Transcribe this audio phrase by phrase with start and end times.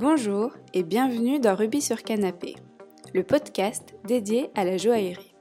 [0.00, 2.54] Bonjour et bienvenue dans Rubis sur Canapé,
[3.12, 5.34] le podcast dédié à la joaillerie.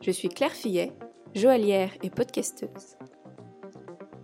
[0.00, 0.90] Je suis Claire Fillet,
[1.34, 2.96] joaillière et podcasteuse.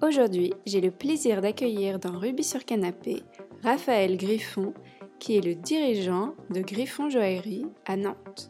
[0.00, 3.22] Aujourd'hui, j'ai le plaisir d'accueillir dans Rubis sur Canapé
[3.62, 4.72] Raphaël Griffon,
[5.18, 8.48] qui est le dirigeant de Griffon Joaillerie à Nantes.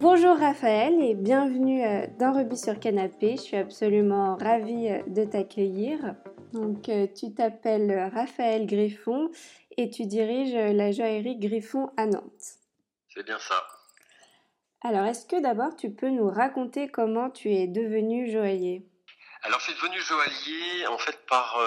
[0.00, 3.32] Bonjour Raphaël et bienvenue euh, dans Rubis sur Canapé.
[3.36, 6.16] Je suis absolument ravie euh, de t'accueillir.
[6.52, 9.30] Donc, euh, tu t'appelles Raphaël Griffon
[9.76, 12.58] et tu diriges la joaillerie Griffon à Nantes.
[13.14, 13.66] C'est bien ça.
[14.82, 18.86] Alors, est-ce que d'abord tu peux nous raconter comment tu es devenu joaillier?
[19.42, 21.58] Alors, je suis devenu joaillier en fait par.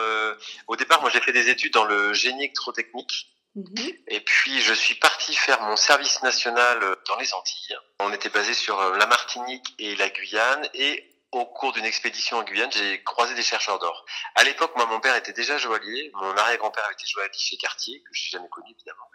[0.68, 3.36] au départ, moi, j'ai fait des études dans le génie électrotechnique.
[3.56, 3.94] Mhm.
[4.08, 7.78] Et puis je suis parti faire mon service national euh, dans les Antilles.
[8.00, 12.38] On était basé sur euh, la Martinique et la Guyane et au cours d'une expédition
[12.38, 14.06] en Guyane, j'ai croisé des chercheurs d'or.
[14.36, 16.10] À l'époque, moi, mon père était déjà joaillier.
[16.14, 19.10] Mon arrière-grand-père était joaillier chez Cartier, que je n'ai jamais connu, évidemment.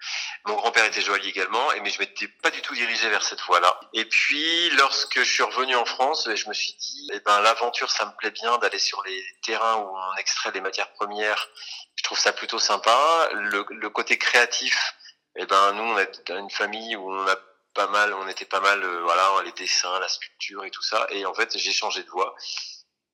[0.45, 3.81] Mon grand-père était joaillier également, mais je m'étais pas du tout dirigé vers cette voie-là.
[3.95, 7.91] Et puis, lorsque je suis revenu en France, je me suis dit, eh ben, l'aventure,
[7.91, 11.49] ça me plaît bien d'aller sur les terrains où on extrait des matières premières.
[11.97, 13.31] Je trouve ça plutôt sympa.
[13.33, 14.95] Le, côté créatif,
[15.37, 17.37] eh ben, nous, on est une famille où on a
[17.75, 21.07] pas mal, on était pas mal, euh, voilà, les dessins, la sculpture et tout ça.
[21.11, 22.35] Et en fait, j'ai changé de voie.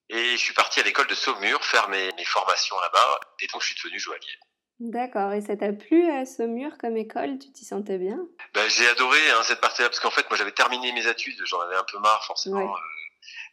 [0.09, 3.21] Et je suis parti à l'école de Saumur faire mes, mes formations là-bas.
[3.41, 4.39] Et donc, je suis devenu joaillier.
[4.79, 5.33] D'accord.
[5.33, 7.39] Et ça t'a plu à Saumur comme école?
[7.39, 8.19] Tu t'y sentais bien?
[8.55, 11.41] Ben, J'ai adoré hein, cette partie-là parce qu'en fait, moi, j'avais terminé mes études.
[11.45, 12.75] J'en avais un peu marre, forcément.
[12.75, 12.79] Euh,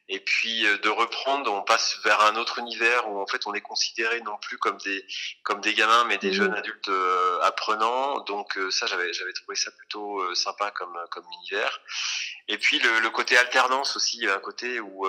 [0.09, 3.54] et puis euh, de reprendre, on passe vers un autre univers où en fait on
[3.54, 5.06] est considéré non plus comme des
[5.44, 6.34] comme des gamins, mais des mmh.
[6.34, 8.20] jeunes adultes euh, apprenants.
[8.22, 11.80] Donc euh, ça, j'avais j'avais trouvé ça plutôt sympa comme comme univers.
[12.50, 15.08] Et puis le, le côté alternance aussi, un côté où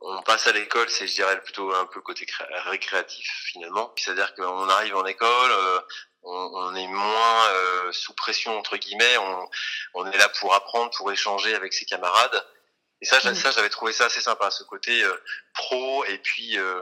[0.00, 2.26] on passe à l'école, c'est je dirais plutôt un peu le côté
[2.64, 3.92] récréatif finalement.
[3.96, 5.52] C'est-à-dire qu'on arrive en école,
[6.22, 9.48] on, on, est moins sous pression entre guillemets, on,
[9.94, 12.42] on est là pour apprendre, pour échanger avec ses camarades.
[13.02, 15.12] Et ça, ça j'avais trouvé ça assez sympa, ce côté euh,
[15.54, 16.80] pro et puis, euh,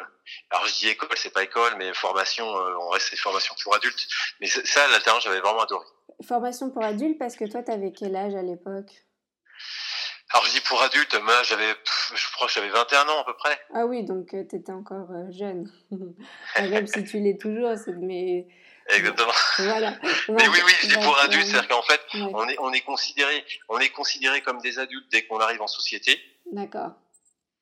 [0.50, 4.06] alors je dis école, c'est pas école, mais formation, euh, on reste formation pour adultes.
[4.38, 5.86] Mais ça, l'alternance, j'avais vraiment adoré.
[6.28, 8.90] Formation pour adultes, parce que toi, t'avais quel âge à l'époque?
[10.32, 11.74] Alors je dis pour adultes, moi j'avais,
[12.14, 13.58] je crois que j'avais 21 ans à peu près.
[13.74, 15.72] Ah oui, donc tu étais encore jeune.
[16.60, 18.46] Même si tu l'es toujours, mais
[18.94, 19.32] Exactement.
[19.58, 19.94] Voilà.
[20.28, 23.78] Mais oui, oui, c'est pour adultes, c'est-à-dire qu'en fait, on est, on est considéré, on
[23.78, 26.20] est considéré comme des adultes dès qu'on arrive en société.
[26.52, 26.92] D'accord.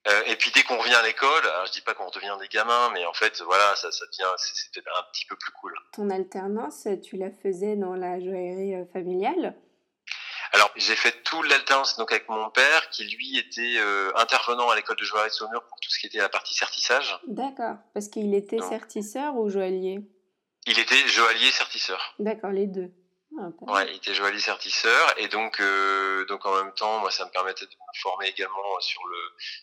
[0.09, 2.49] Euh, et puis dès qu'on revient à l'école, alors je dis pas qu'on redevient des
[2.49, 5.75] gamins, mais en fait, voilà, ça, ça devient, c'est peut-être un petit peu plus cool.
[5.93, 9.55] Ton alternance, tu la faisais dans la joaillerie euh, familiale?
[10.53, 14.77] Alors, j'ai fait tout l'alternance donc avec mon père, qui lui était euh, intervenant à
[14.77, 17.19] l'école de joaillerie de Saumur pour tout ce qui était la partie certissage.
[17.27, 20.01] D'accord, parce qu'il était certisseur ou joaillier?
[20.69, 22.15] Il était joaillier certisseur.
[22.19, 22.91] D'accord, les deux.
[23.41, 27.25] Ah, ouais, il était joaillier certisseur et donc euh, donc en même temps, moi, ça
[27.25, 29.19] me permettait de me former également sur le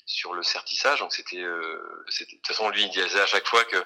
[0.06, 1.00] sur le certissage.
[1.00, 3.78] Donc c'était euh, c'était de toute façon lui il disait à chaque fois que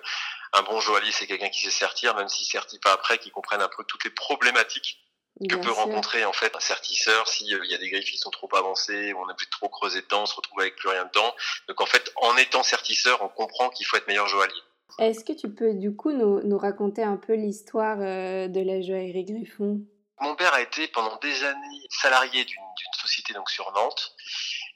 [0.54, 3.62] un bon joaillier c'est quelqu'un qui sait sertir, même s'il sertit pas après, qui comprenne
[3.62, 5.00] un peu toutes les problématiques
[5.48, 8.50] que peut rencontrer en fait un sertisseur s'il y a des griffes qui sont trop
[8.56, 11.34] avancées, on a de trop creuser dedans, on se retrouve avec plus rien dedans.
[11.70, 14.62] Donc en fait, en étant sertisseur, on comprend qu'il faut être meilleur joaillier.
[14.98, 18.82] Est-ce que tu peux du coup nous, nous raconter un peu l'histoire euh, de la
[18.82, 19.82] joaillerie Griffon?
[20.22, 22.60] Mon père a été pendant des années salarié d'une
[23.00, 24.16] société donc sur Nantes.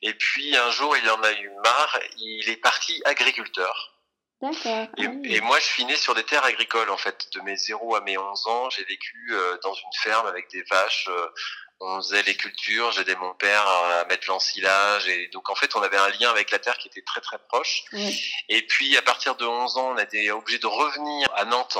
[0.01, 3.93] Et puis un jour, il en a eu marre, il est parti agriculteur.
[4.43, 4.87] D'accord.
[4.97, 7.29] Et, moi, je suis né sur des terres agricoles, en fait.
[7.33, 10.63] De mes 0 à mes 11 ans, j'ai vécu euh, dans une ferme avec des
[10.63, 11.07] vaches.
[11.09, 11.27] Euh,
[11.85, 15.81] on faisait les cultures, j'aidais mon père à mettre l'ensilage et donc en fait on
[15.81, 17.83] avait un lien avec la terre qui était très très proche.
[18.49, 21.77] Et puis à partir de 11 ans, on a été obligé de revenir à Nantes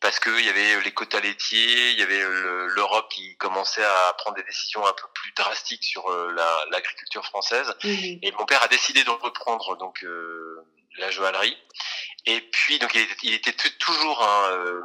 [0.00, 2.22] parce qu'il y avait les quotas laitiers, il y avait
[2.68, 6.34] l'Europe qui commençait à prendre des décisions un peu plus drastiques sur euh,
[6.70, 7.74] l'agriculture française.
[7.82, 10.64] Et mon père a décidé de reprendre donc euh,
[10.98, 11.56] la joaillerie.
[12.26, 14.82] Et puis donc il était, il était toujours un euh,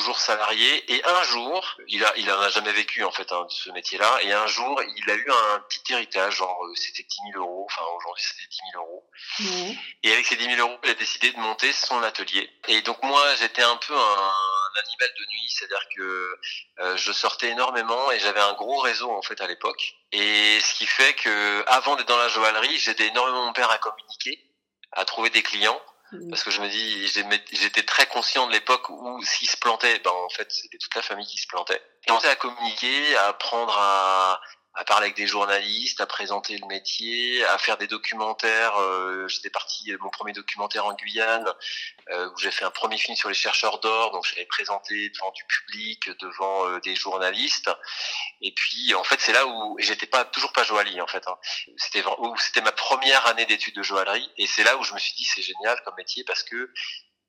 [0.00, 0.94] toujours salarié.
[0.94, 4.18] Et un jour, il a, il en a jamais vécu en fait hein, ce métier-là.
[4.22, 7.66] Et un jour, il a eu un petit héritage, genre euh, c'était 10 000 euros.
[7.70, 9.10] Enfin aujourd'hui, c'était 10 000 euros.
[10.02, 12.50] Et avec ces 10 000 euros, il a décidé de monter son atelier.
[12.68, 14.32] Et donc moi, j'étais un peu un,
[14.82, 16.38] animal de nuit, c'est-à-dire que
[16.78, 19.96] euh, je sortais énormément et j'avais un gros réseau en fait à l'époque.
[20.12, 23.78] Et ce qui fait que avant d'être dans la joaillerie, j'aidais énormément mon père à
[23.78, 24.40] communiquer,
[24.92, 25.80] à trouver des clients.
[26.12, 26.30] Mm.
[26.30, 27.08] Parce que je me dis,
[27.52, 31.02] j'étais très conscient de l'époque où s'il se plantait, ben en fait c'était toute la
[31.02, 31.80] famille qui se plantait.
[32.06, 34.40] Commencer à communiquer, à apprendre à,
[34.74, 38.76] à parler avec des journalistes, à présenter le métier, à faire des documentaires.
[38.78, 41.52] Euh, J'étais parti, mon premier documentaire en Guyane,
[42.10, 45.32] euh, où j'ai fait un premier film sur les chercheurs d'or, donc j'avais présenté devant
[45.32, 47.70] du public, devant euh, des journalistes.
[48.40, 51.26] Et puis, en fait, c'est là où j'étais pas toujours pas joaillier, en fait.
[51.26, 51.36] Hein.
[51.76, 52.04] C'était
[52.38, 55.24] c'était ma première année d'études de joaillerie, et c'est là où je me suis dit
[55.24, 56.72] c'est génial comme métier parce que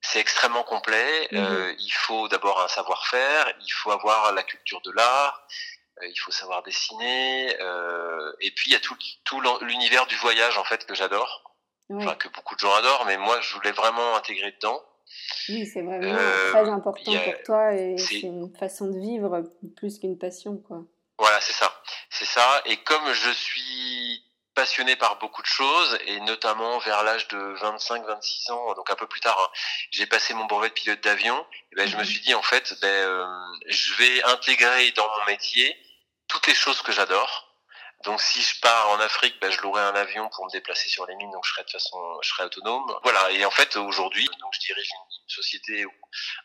[0.01, 1.27] c'est extrêmement complet.
[1.31, 5.80] Mmh euh, il faut d'abord un savoir-faire, il faut avoir la culture de l'art, euh,
[6.09, 10.57] il faut savoir dessiner, euh, et puis il y a tout, tout l'univers du voyage
[10.57, 11.55] en fait que j'adore,
[11.93, 14.81] enfin que beaucoup de gens adorent, mais moi je voulais vraiment intégrer dedans.
[15.49, 19.43] Oui, c'est vraiment euh, très important pour toi et c'est une façon de vivre
[19.75, 20.83] plus qu'une passion, quoi.
[21.17, 21.71] Voilà, c'est ça,
[22.09, 22.61] c'est ça.
[22.65, 28.51] Et comme je suis passionné par beaucoup de choses et notamment vers l'âge de 25-26
[28.51, 29.51] ans, donc un peu plus tard, hein,
[29.91, 31.45] j'ai passé mon brevet de pilote d'avion.
[31.71, 32.07] Et ben, je me mhm.
[32.07, 33.25] suis dit en fait, ben, euh,
[33.67, 35.75] je vais intégrer dans mon métier
[36.31, 37.51] toutes les choses que j'adore.
[38.05, 41.05] Donc si je pars en Afrique, ben, je louerai un avion pour me déplacer sur
[41.05, 42.97] les mines, donc je serai de façon, je serai autonome.
[43.03, 43.29] Voilà.
[43.31, 45.91] Et en fait aujourd'hui, donc je dirige une, société où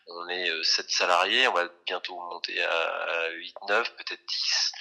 [0.06, 4.72] on est 7 euh, salariés, on va bientôt monter à 8, 9, peut-être 10.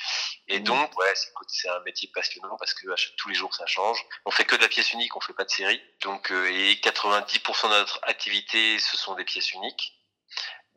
[0.47, 1.13] Et donc, ouais,
[1.47, 2.85] c'est un métier passionnant parce que
[3.17, 3.99] tous les jours ça change.
[4.25, 5.81] On fait que de la pièce unique, on fait pas de série.
[6.01, 9.95] Donc, euh, et 90% de notre activité, ce sont des pièces uniques.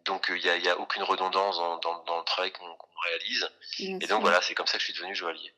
[0.09, 2.65] Donc, il euh, n'y a, a, aucune redondance dans, dans, dans le travail qu'on
[3.05, 3.49] réalise.
[3.79, 5.53] et donc, voilà, c'est comme ça que je suis devenu joaillier.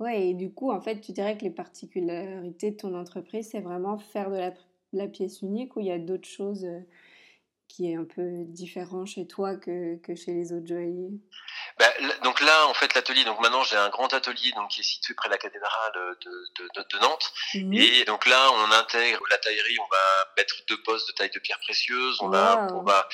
[0.00, 3.60] Ouais, et du coup, en fait, tu dirais que les particularités de ton entreprise, c'est
[3.60, 4.56] vraiment faire de la, de
[4.92, 6.80] la, pièce unique ou il y a d'autres choses euh,
[7.68, 11.12] qui est un peu différent chez toi que, que chez les autres joailliers?
[11.78, 11.86] Bah,
[12.22, 15.14] donc là, en fait, l'atelier, donc maintenant j'ai un grand atelier donc qui est situé
[15.14, 17.32] près de la cathédrale de, de, de, Nantes.
[17.54, 17.72] Mhm.
[17.72, 21.38] Et donc là, on intègre la taillerie, on va mettre deux postes de taille de
[21.38, 23.08] pierre précieuse, on va, on va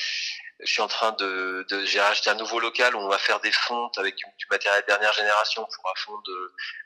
[0.62, 3.40] je suis en train de, de j'ai racheté un nouveau local où on va faire
[3.40, 6.22] des fontes avec du, matériel dernière génération pour fondre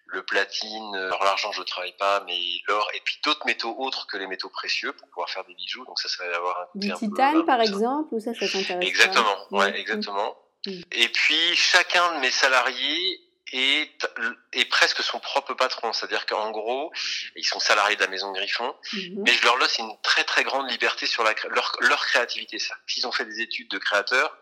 [0.06, 0.94] le platine.
[0.94, 2.38] Alors l'argent, je ne travaille pas, mais
[2.68, 5.84] l'or et puis d'autres métaux autres que les métaux précieux pour pouvoir faire des bijoux.
[5.86, 9.36] Donc ça, ça va avoir un du titane, par exemple, ou ça, ça t'intéresse Exactement,
[9.50, 10.36] ouais, exactement.
[10.66, 13.20] Et puis chacun de mes salariés
[13.52, 14.06] est,
[14.52, 15.92] est presque son propre patron.
[15.92, 16.92] C'est-à-dire qu'en gros,
[17.36, 19.22] ils sont salariés de la maison Griffon, mm-hmm.
[19.24, 22.58] mais je leur laisse une très très grande liberté sur la, leur, leur créativité.
[22.86, 24.36] S'ils ont fait des études de créateurs,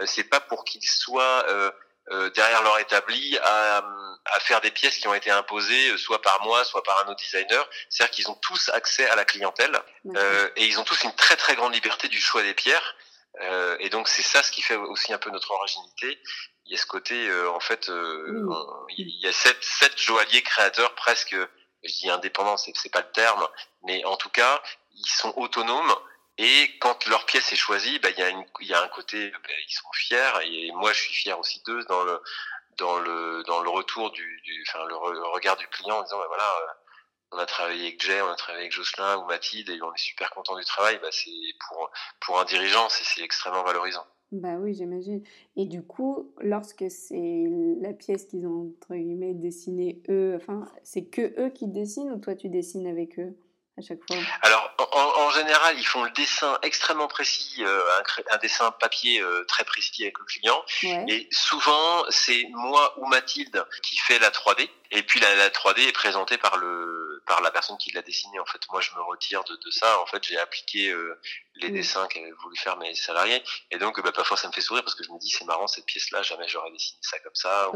[0.00, 1.70] euh, c'est pas pour qu'ils soient euh,
[2.10, 3.78] euh, derrière leur établi à,
[4.24, 7.10] à, faire des pièces qui ont été imposées euh, soit par moi, soit par un
[7.10, 7.68] autre designer.
[7.88, 9.78] C'est-à-dire qu'ils ont tous accès à la clientèle
[10.16, 12.96] euh, et ils ont tous une très très grande liberté du choix des pierres.
[13.40, 16.20] Euh, et donc c'est ça ce qui fait aussi un peu notre originalité.
[16.66, 18.46] Il y a ce côté, euh, en fait, euh,
[18.96, 21.36] il y a sept, sept joailliers créateurs presque,
[21.82, 23.46] je dis indépendants, c'est, c'est pas le terme,
[23.84, 24.62] mais en tout cas,
[24.94, 25.94] ils sont autonomes.
[26.38, 28.88] Et quand leur pièce est choisie, bah, il y a une, il y a un
[28.88, 29.38] côté, bah,
[29.68, 30.30] ils sont fiers.
[30.44, 32.22] Et moi, je suis fier aussi d'eux dans le,
[32.78, 36.26] dans le, dans le retour du, du enfin, le, regard du client en disant, bah,
[36.28, 36.76] voilà
[37.32, 39.98] on a travaillé avec Jay, on a travaillé avec Jocelyn ou Mathilde et on est
[39.98, 41.30] super content du travail, bah c'est
[41.66, 44.06] pour, pour un dirigeant, c'est extrêmement valorisant.
[44.32, 45.22] Bah oui, j'imagine.
[45.56, 47.44] Et du coup, lorsque c'est
[47.80, 52.18] la pièce qu'ils ont, entre guillemets, dessinée eux, enfin, c'est que eux qui dessinent ou
[52.18, 53.34] toi tu dessines avec eux?
[53.78, 58.70] À chaque fois Alors, en, général, ils font le dessin extrêmement précis, euh, un, dessin
[58.70, 60.62] papier euh, très précis avec le client.
[61.08, 64.68] Et souvent, c'est moi ou Mathilde qui fait la 3D.
[64.90, 68.38] Et puis la, 3D est présentée par le par la personne qui l'a dessiné.
[68.40, 70.00] En fait, moi, je me retire de, de ça.
[70.00, 71.18] En fait, j'ai appliqué euh,
[71.54, 73.42] les dessins qu'avaient voulu faire mes salariés.
[73.70, 75.66] Et donc, bah, parfois, ça me fait sourire parce que je me dis, c'est marrant
[75.66, 76.22] cette pièce-là.
[76.22, 77.70] Jamais j'aurais dessiné ça comme ça.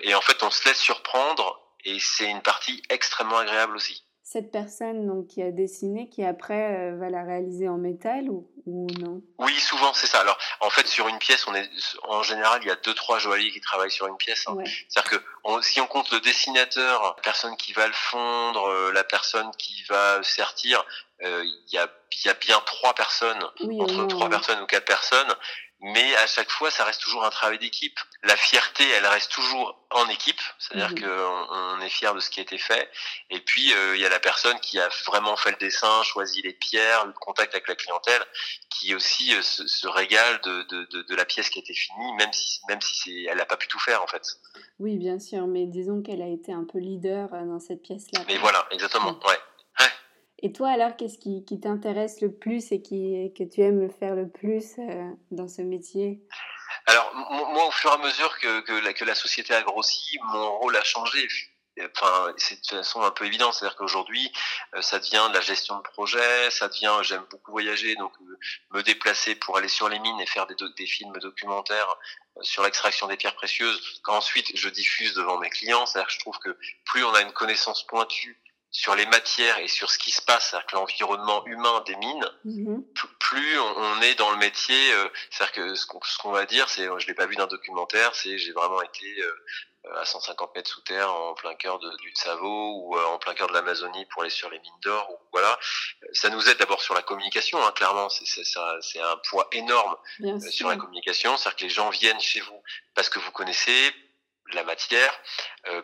[0.00, 1.60] et en fait, on se laisse surprendre.
[1.84, 6.78] Et c'est une partie extrêmement agréable aussi cette personne donc, qui a dessiné, qui après
[6.78, 9.20] euh, va la réaliser en métal ou, ou non?
[9.38, 10.20] Oui, souvent c'est ça.
[10.20, 11.68] Alors en fait sur une pièce, on est
[12.04, 14.44] en général il y a deux trois joailliers qui travaillent sur une pièce.
[14.48, 14.56] Hein.
[14.88, 19.04] C'est-à-dire que si on compte le dessinateur, la personne qui va le fondre, euh, la
[19.04, 20.82] personne qui va sertir,
[21.22, 21.86] euh, il y, a,
[22.24, 23.42] y a bien trois personnes,
[23.80, 25.34] entre trois personnes ou quatre personnes
[25.82, 27.98] mais à chaque fois, ça reste toujours un travail d'équipe.
[28.22, 31.00] La fierté, elle reste toujours en équipe, c'est-à-dire mmh.
[31.00, 32.88] qu'on on est fier de ce qui a été fait.
[33.30, 36.40] Et puis, euh, il y a la personne qui a vraiment fait le dessin, choisi
[36.40, 38.22] les pierres, le contact avec la clientèle,
[38.70, 42.32] qui aussi euh, se, régale de, de, de, la pièce qui a été finie, même
[42.32, 44.22] si, même si c'est, elle n'a pas pu tout faire en fait.
[44.78, 48.20] Oui, bien sûr, mais disons qu'elle a été un peu leader euh, dans cette pièce-là.
[48.28, 49.38] Mais voilà, exactement, ouais.
[50.44, 54.28] Et toi, alors, qu'est-ce qui, t'intéresse le plus et qui, que tu aimes faire le
[54.28, 56.20] plus euh, dans ce métier?
[56.86, 60.82] Alors, moi, au fur et à mesure que, la, société a grossi, mon rôle a
[60.82, 61.28] changé.
[61.94, 63.52] enfin, c'est de façon un peu évident.
[63.52, 64.32] C'est-à-dire qu'aujourd'hui,
[64.74, 68.38] euh, ça devient de la gestion de projet, ça devient, j'aime beaucoup voyager, donc euh,
[68.72, 71.94] me déplacer pour aller sur les mines et faire des, des films documentaires
[72.40, 75.86] sur l'extraction des pierres précieuses, qu'ensuite je diffuse devant mes clients.
[75.86, 78.42] C'est-à-dire que je trouve que plus on a une connaissance pointue
[78.72, 82.30] sur les matières et sur ce qui se passe, c'est-à-dire que l'environnement humain des mines,
[82.44, 82.84] mhm.
[83.20, 84.92] plus on est dans le métier,
[85.30, 85.86] c'est-à-dire que ce
[86.18, 89.06] qu'on va dire, c'est, je l'ai pas vu d'un documentaire, c'est j'ai vraiment été
[89.84, 93.18] euh, à 150 mètres sous terre en plein cœur de, du Tsavo ou euh, en
[93.18, 95.20] plein cœur de l'Amazonie pour aller sur les mines d'or.
[95.32, 95.58] Voilà,
[96.12, 97.64] ça nous aide d'abord sur la communication.
[97.64, 102.20] Hein, clairement, c'est un poids énorme euh, sur la communication, c'est-à-dire que les gens viennent
[102.20, 102.62] chez vous
[102.94, 103.92] parce que vous connaissez
[104.54, 105.12] la matière,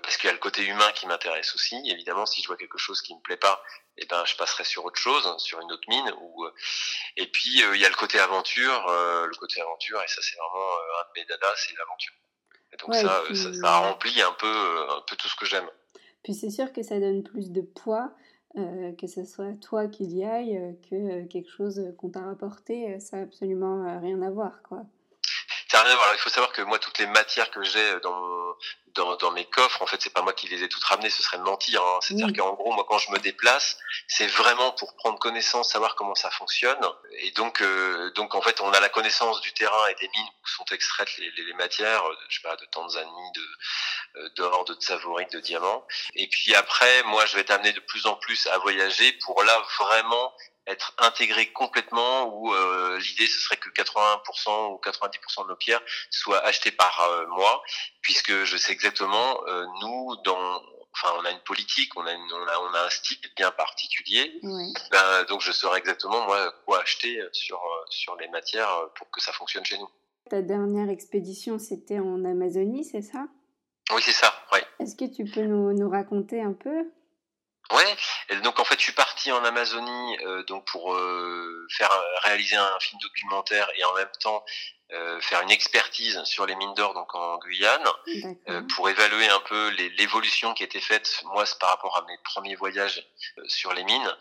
[0.02, 1.76] parce qu'il y a le côté humain qui m'intéresse aussi.
[1.87, 3.62] Évidemment, si je vois quelque chose qui me plaît pas,
[3.96, 6.12] eh ben je passerai sur autre chose, sur une autre mine.
[6.20, 6.46] Ou
[7.16, 10.72] et puis il y a le côté aventure, le côté aventure, et ça c'est vraiment
[11.00, 12.14] un de mes dadas, c'est l'aventure
[12.76, 15.68] donc ça, ça, remplit un peu, euh, un peu tout ce que j'aime.
[16.22, 18.12] Puis c'est sûr que ça donne plus de poids,
[18.56, 22.98] euh, que ce soit toi qui y aille, euh, que quelque chose qu'on t'a rapporté,
[23.00, 24.62] ça n'a absolument rien à voir.
[24.62, 24.82] quoi.
[25.87, 28.56] Il faut savoir que moi, toutes les matières que j'ai dans,
[28.94, 31.23] dans, dans, mes coffres, en fait, c'est pas moi qui les ai toutes ramenées, ce
[31.23, 31.82] serait mentir.
[31.82, 31.99] Hein.
[32.02, 36.14] C'est-à-dire qu'en gros, moi, quand je me déplace, c'est vraiment pour prendre connaissance, savoir comment
[36.14, 36.78] ça fonctionne.
[37.20, 40.28] Et donc, euh, donc en fait, on a la connaissance du terrain et des mines
[40.42, 43.47] où sont extraites les, les, les matières, euh, je sais pas, de Tanzanie, de
[44.37, 45.87] d'or, de tsavorite, de diamants.
[46.14, 49.62] Et puis après, moi, je vais t'amener de plus en plus à voyager pour là
[49.80, 50.32] vraiment
[50.68, 55.80] être intégré complètement où euh, l'idée ce serait que 80% ou 90% de nos pierres
[56.10, 57.62] soient achetées par euh, moi
[58.02, 62.46] puisque je sais exactement euh, nous dans enfin on a une politique on a, on
[62.46, 64.40] a on a un style bien particulier.
[64.42, 69.32] Ben, donc je saurais exactement moi quoi acheter sur sur les matières pour que ça
[69.32, 69.88] fonctionne chez nous.
[70.30, 73.26] Ta dernière expédition c'était en Amazonie c'est ça?
[73.92, 76.90] Oui c'est ça oui est-ce que tu peux nous, nous raconter un peu?
[77.71, 81.90] Ouais, donc en fait je suis parti en Amazonie euh, donc pour euh, faire
[82.25, 84.42] réaliser un film documentaire et en même temps
[84.92, 87.87] euh, faire une expertise sur les mines d'or donc en Guyane
[88.75, 89.68] pour évaluer un peu
[89.99, 93.07] l'évolution qui a été faite moi par rapport à mes premiers voyages
[93.47, 94.16] sur les mines.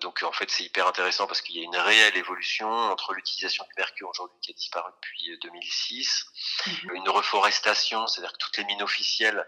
[0.00, 3.64] donc en fait c'est hyper intéressant parce qu'il y a une réelle évolution entre l'utilisation
[3.64, 6.26] du mercure aujourd'hui qui a disparu depuis 2006,
[6.66, 6.96] mhm.
[6.96, 9.46] une reforestation, c'est-à-dire que toutes les mines officielles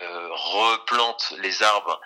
[0.00, 2.00] replantent les arbres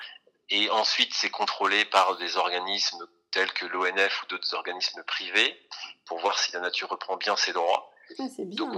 [0.50, 5.61] et ensuite, c'est contrôlé par des organismes tels que l'ONF ou d'autres organismes privés
[6.07, 7.93] pour voir si la nature reprend bien ses droits.
[8.19, 8.71] Ah, bien.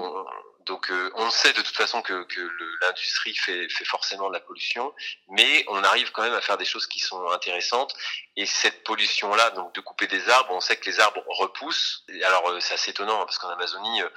[0.67, 2.41] Donc, euh, on, sait de toute façon que, que
[2.83, 4.93] l'industrie fait, fait forcément de la pollution,
[5.29, 7.95] mais on arrive quand même à faire des choses qui sont intéressantes.
[8.37, 12.05] Et cette pollution-là, donc de couper des arbres, on sait que les arbres repoussent.
[12.25, 14.09] Alors euh, c'est assez étonnant hein, parce qu'en Amazonie, euh,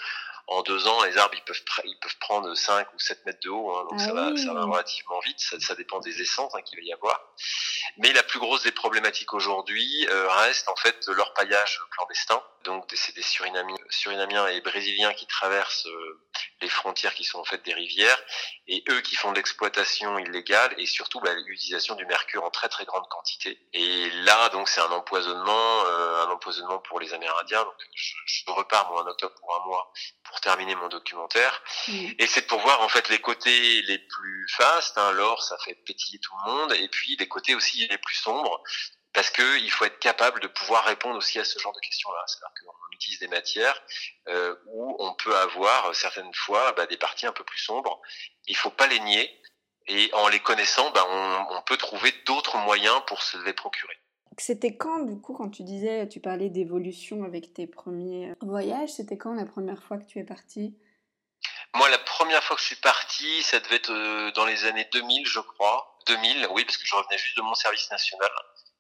[0.48, 3.50] en deux ans, les arbres ils peuvent ils peuvent prendre 5 ou 7 mètres de
[3.50, 5.40] haut, hein, donc ah ça, va, ça va relativement vite.
[5.40, 7.20] Ça, ça dépend des essences hein, qu'il va y avoir.
[7.98, 12.44] Mais la plus grosse des problématiques aujourd'hui euh, reste en fait leur paillage clandestin.
[12.64, 16.22] Donc c'est des Surinamiens, Surinamiens et Brésiliens qui traversent euh,
[16.62, 18.22] les frontières qui sont en fait des rivières
[18.68, 22.70] et eux qui font de l'exploitation illégale et surtout bah, l'utilisation du mercure en très
[22.70, 23.60] très grande quantité.
[23.74, 27.64] Et là donc c'est un empoisonnement, euh, un empoisonnement pour les Amérindiens.
[27.64, 29.92] Donc je, je repars moi en octobre pour un mois
[30.24, 31.62] pour terminer mon documentaire.
[31.88, 32.08] Mmh.
[32.20, 34.98] Et c'est pour voir en fait les côtés les plus fastes.
[34.98, 36.74] Hein, L'or, ça fait pétiller tout le monde.
[36.74, 38.64] Et puis les côtés aussi les plus sombres.
[39.14, 42.24] Parce que il faut être capable de pouvoir répondre aussi à ce genre de questions-là.
[42.28, 43.80] C'est-à-dire qu'on utilise des matières
[44.28, 48.02] euh, où on peut avoir certaines fois bah, des parties un peu plus sombres.
[48.48, 49.40] Il faut pas les nier.
[49.88, 54.00] Et en les connaissant, bah, on, on peut trouver d'autres moyens pour se les procurer.
[54.38, 58.90] C'était quand, du coup, quand tu disais, tu parlais d'évolution avec tes premiers euh, voyages,
[58.90, 60.76] c'était quand la première fois que tu es parti?
[61.76, 64.88] Moi, la première fois que je suis parti, ça devait être euh, dans les années
[64.92, 66.00] 2000, je crois.
[66.08, 68.30] 2000, oui, parce que je revenais juste de mon service national.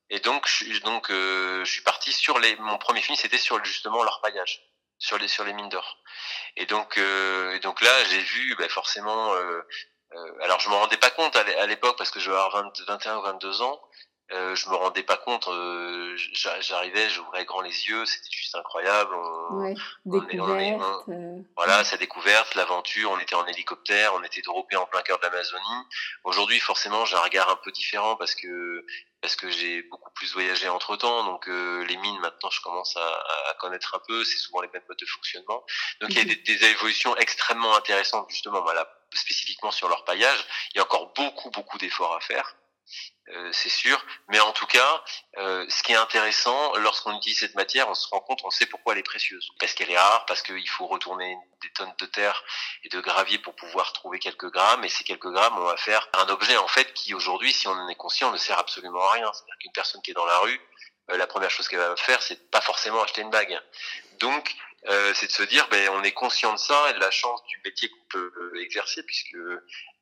[0.09, 2.55] Et donc, je, donc, euh, je suis parti sur les.
[2.57, 4.61] Mon premier film, c'était sur justement leur paillage,
[4.99, 5.97] sur les sur les mines d'or.
[6.55, 9.33] Et donc, et donc là, j'ai vu, bah, forcément.
[10.41, 13.21] alors, je me rendais pas compte à l'époque parce que je vais avoir 21 ou
[13.23, 13.81] 22 ans
[14.33, 15.47] euh, je me rendais pas compte.
[15.47, 16.17] Euh,
[16.61, 19.13] J'arrivais, j'ouvrais grand les yeux, c'était juste incroyable.
[19.15, 19.73] On, ouais,
[20.05, 20.81] découverte.
[21.09, 23.11] Euh, voilà, sa découverte, l'aventure.
[23.11, 25.83] On était en hélicoptère, on était dropé en plein cœur de l'Amazonie.
[26.23, 28.85] Aujourd'hui, forcément, j'ai un regard un peu différent parce que
[29.21, 31.23] parce que j'ai beaucoup plus voyagé entre temps.
[31.23, 34.23] Donc euh, les mines, maintenant, je commence à, à connaître un peu.
[34.23, 35.63] C'est souvent les mêmes modes de fonctionnement.
[36.01, 40.45] Donc il y a des, des, évolutions extrêmement intéressantes justement, voilà, spécifiquement sur leur paillage.
[40.73, 42.55] Il y a encore beaucoup beaucoup d'efforts à faire
[43.29, 44.03] Euh, c'est sûr.
[44.27, 45.03] Mais en tout cas,
[45.37, 48.65] euh, ce qui est intéressant, lorsqu'on utilise cette matière, on se rend compte, on sait
[48.65, 49.49] pourquoi elle est précieuse.
[49.59, 52.43] Parce qu'elle est rare, parce qu'il faut retourner des tonnes de terre
[52.83, 54.83] et de gravier pour pouvoir trouver quelques grammes.
[54.83, 57.71] Et ces quelques grammes, on va faire un objet en fait qui aujourd'hui, si on
[57.71, 59.31] en est conscient, ne sert absolument à rien.
[59.31, 60.59] C'est-à-dire qu'une personne qui est dans la rue,
[61.11, 63.59] euh, la première chose qu'elle va faire, c'est pas forcément acheter une bague.
[64.19, 64.55] Donc,
[64.87, 67.43] euh, c'est de se dire, ben, on est conscient de ça et de la chance
[67.45, 69.37] du métier qu'on peut euh, exercer, puisque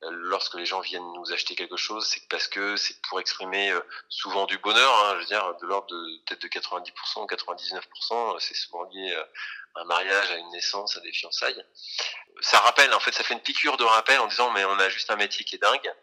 [0.03, 3.71] lorsque les gens viennent nous acheter quelque chose, c'est parce que c'est pour exprimer
[4.09, 8.39] souvent du bonheur, hein, je veux dire, de l'ordre de peut-être de 90% ou 99%,
[8.39, 9.13] c'est souvent lié
[9.75, 11.63] à un mariage, à une naissance, à des fiançailles.
[12.41, 14.89] Ça rappelle, en fait, ça fait une piqûre de rappel en disant, mais on a
[14.89, 15.93] juste un métier qui est dingue,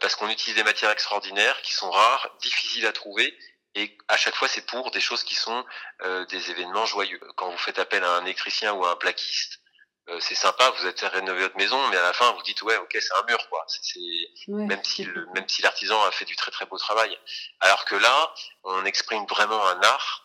[0.00, 3.36] parce qu'on utilise des matières extraordinaires, qui sont rares, difficiles à trouver,
[3.76, 5.64] et à chaque fois, c'est pour des choses qui sont
[6.02, 7.20] euh, des événements joyeux.
[7.36, 9.60] Quand vous faites appel à un électricien ou à un plaquiste,
[10.08, 12.76] euh, c'est sympa, vous êtes rénover votre maison, mais à la fin, vous dites ouais,
[12.78, 13.64] ok, c'est un mur, quoi.
[13.68, 14.00] C'est
[14.48, 17.18] même si le, même si l'artisan a fait du très très beau travail.
[17.60, 20.22] Alors que là, on exprime vraiment un art.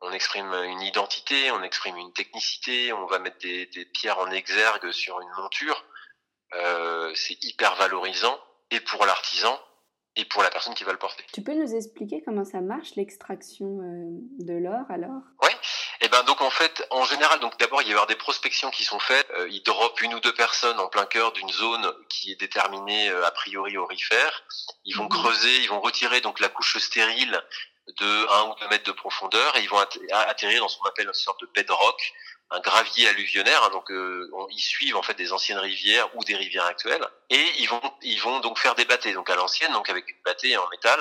[0.00, 4.30] On exprime une identité, on exprime une technicité, on va mettre des, des pierres en
[4.30, 5.84] exergue sur une monture.
[6.54, 8.40] Euh, c'est hyper valorisant
[8.70, 9.60] et pour l'artisan
[10.18, 11.24] et pour la personne qui va le porter.
[11.32, 15.22] Tu peux nous expliquer comment ça marche l'extraction euh, de l'or alors?
[15.42, 15.50] Oui.
[16.00, 18.16] Et eh ben donc en fait, en général, donc d'abord il va y avoir des
[18.16, 19.28] prospections qui sont faites.
[19.30, 23.10] Euh, ils dropent une ou deux personnes en plein cœur d'une zone qui est déterminée
[23.10, 24.44] euh, a priori aurifère.
[24.84, 25.10] Ils vont mhm.
[25.10, 27.40] creuser, ils vont retirer donc la couche stérile
[27.96, 29.78] de 1 ou 2 mètres de profondeur et ils vont
[30.12, 32.12] atterrir dans ce qu'on appelle une sorte de bedrock,
[32.50, 33.62] un gravier alluvionnaire.
[33.64, 37.44] Hein, donc euh, ils suivent en fait des anciennes rivières ou des rivières actuelles et
[37.58, 40.56] ils vont ils vont donc faire des bâtés donc à l'ancienne donc avec une bâtée
[40.56, 40.98] en métal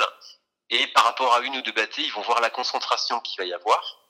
[0.69, 3.45] et par rapport à une ou deux bâtées ils vont voir la concentration qu'il va
[3.45, 4.03] y avoir.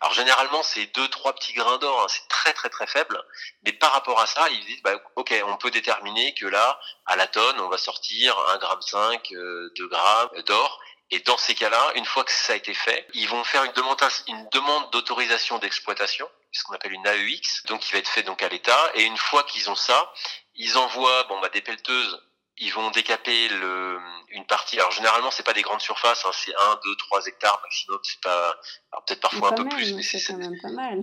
[0.00, 3.22] Alors généralement c'est deux trois petits grains d'or, hein, c'est très très très faible,
[3.64, 7.14] mais par rapport à ça ils disent bah, ok on peut déterminer que là à
[7.14, 10.80] la tonne on va sortir un gramme 5, 2 euh, grammes d'or
[11.12, 14.48] et dans ces cas-là, une fois que ça a été fait, ils vont faire une
[14.52, 18.48] demande d'autorisation d'exploitation, ce qu'on appelle une AEX, donc qui va être fait donc à
[18.48, 18.90] l'État.
[18.94, 20.12] Et une fois qu'ils ont ça,
[20.54, 22.22] ils envoient bon bah des pelleteuses.
[22.62, 24.78] Ils vont décaper le, une partie.
[24.78, 27.98] Alors généralement, c'est pas des grandes surfaces, hein, c'est 1, 2, 3 hectares maximum.
[28.02, 28.60] C'est pas,
[29.06, 31.02] peut-être parfois un peu plus, mais c'est quand même pas mal.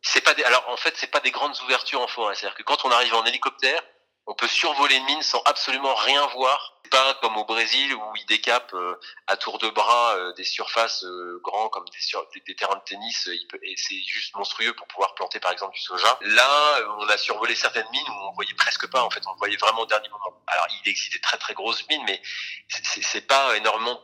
[0.00, 2.34] C'est pas des, alors en fait, c'est pas des grandes ouvertures en forêt.
[2.34, 3.82] C'est-à-dire que quand on arrive en hélicoptère,
[4.26, 6.72] on peut survoler une mine sans absolument rien voir.
[6.90, 8.94] Pas comme au Brésil où ils décapent euh,
[9.26, 13.28] à tour de bras euh, des surfaces euh, grands comme des, terrains de tennis
[13.62, 16.16] et c'est juste monstrueux pour pouvoir planter par exemple du soja.
[16.20, 19.56] Là, on a survolé certaines mines où on voyait presque pas en fait, on voyait
[19.56, 20.40] vraiment au dernier moment.
[20.46, 22.22] Alors il existe des très très grosses mines, mais
[22.68, 24.00] c'est pas énormément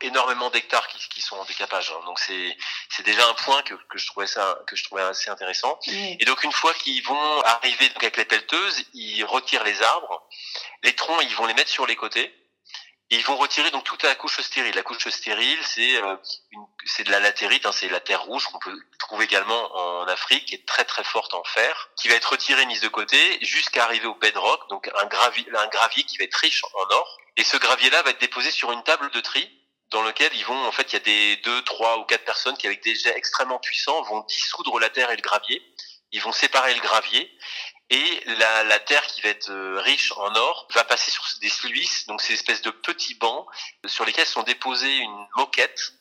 [0.00, 1.90] énormément d'hectares qui, qui, sont en décapage.
[1.90, 2.00] Hein.
[2.06, 2.56] Donc c'est
[2.88, 5.78] c'est déjà un point que, que je trouvais ça que je trouvais assez intéressant.
[5.86, 10.28] Et donc une fois qu'ils vont arriver donc avec les pelleteuses, ils retirent les arbres,
[10.82, 12.34] les troncs ils vont les mettre sur les côtés.
[13.12, 14.72] Et ils vont retirer donc toute la couche stérile.
[14.76, 16.16] La couche stérile, c'est euh,
[16.84, 20.46] c'est de la latérite, hein, c'est la terre rouge qu'on peut trouver également en Afrique,
[20.46, 23.82] qui est très très forte en fer, qui va être retirée, mise de côté, jusqu'à
[23.82, 27.18] arriver au bedrock, donc un gravier, un gravier qui va être riche en or.
[27.36, 29.59] Et ce gravier-là va être déposé sur une table de tri
[29.90, 32.56] dans lequel ils vont, en fait, il y a des deux, trois ou quatre personnes
[32.56, 35.62] qui, avec des jets extrêmement puissants, vont dissoudre la terre et le gravier.
[36.12, 37.30] Ils vont séparer le gravier
[37.88, 41.48] et la, la terre qui va être euh, riche en or va passer sur des
[41.48, 43.46] sluices, donc ces espèces de petits bancs
[43.86, 45.94] sur lesquels sont déposées une moquette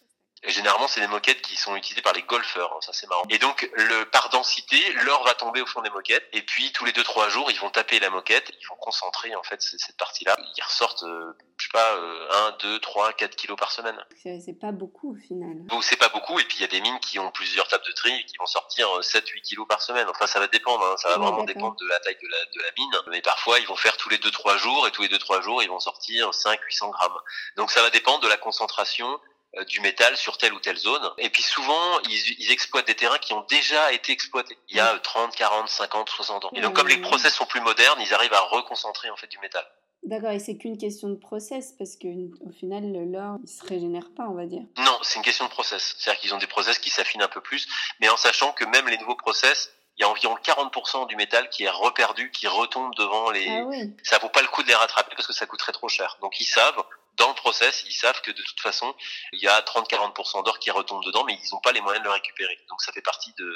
[0.43, 3.23] et généralement, c'est des moquettes qui sont utilisées par les golfeurs, hein, ça c'est marrant.
[3.29, 6.85] Et donc, le, par densité, l'or va tomber au fond des moquettes, et puis tous
[6.85, 9.97] les deux trois jours, ils vont taper la moquette, ils vont concentrer en fait cette
[9.97, 10.37] partie-là.
[10.55, 11.33] Ils ressortent, euh,
[11.69, 13.97] sais pas, euh, 1, 2, 3, 4 kilos par semaine.
[14.23, 15.55] C'est pas beaucoup au final.
[15.65, 17.85] Bon, c'est pas beaucoup, et puis il y a des mines qui ont plusieurs tables
[17.85, 20.07] de tri qui vont sortir 7, euh, 8 kilos par semaine.
[20.09, 22.61] Enfin, ça va dépendre, hein, ça va vraiment dépendre de la taille de la, de
[22.61, 23.11] la mine.
[23.11, 25.41] Mais parfois, ils vont faire tous les deux trois jours, et tous les deux trois
[25.41, 27.19] jours, ils vont sortir 5, 800 grammes.
[27.55, 29.19] Donc ça va dépendre de la concentration
[29.57, 31.01] euh, du métal sur telle ou telle zone.
[31.17, 34.99] Et puis souvent, ils, exploitent des terrains qui ont déjà été exploités il y a
[34.99, 36.51] 30, 40, 50, 60 ans.
[36.53, 39.39] Et donc comme les process sont plus modernes, ils arrivent à reconcentrer en fait du
[39.39, 39.65] métal.
[40.03, 42.07] D'accord, et c'est qu'une question de process parce que
[42.45, 44.63] au final l'or il se régénère pas, on va dire.
[44.77, 45.95] Non, c'est une question de process.
[45.97, 47.67] C'est-à-dire qu'ils ont des process qui s'affinent un peu plus,
[47.99, 51.49] mais en sachant que même les nouveaux process, il y a environ 40% du métal
[51.49, 53.47] qui est reperdu, qui retombe devant les.
[53.49, 53.93] Ah oui.
[54.03, 56.17] Ça vaut pas le coup de les rattraper parce que ça coûterait trop cher.
[56.21, 56.81] Donc ils savent
[57.17, 58.95] dans le process, ils savent que de toute façon,
[59.33, 62.07] il y a 30-40% d'or qui retombe dedans, mais ils n'ont pas les moyens de
[62.07, 62.57] le récupérer.
[62.69, 63.53] Donc ça fait partie de...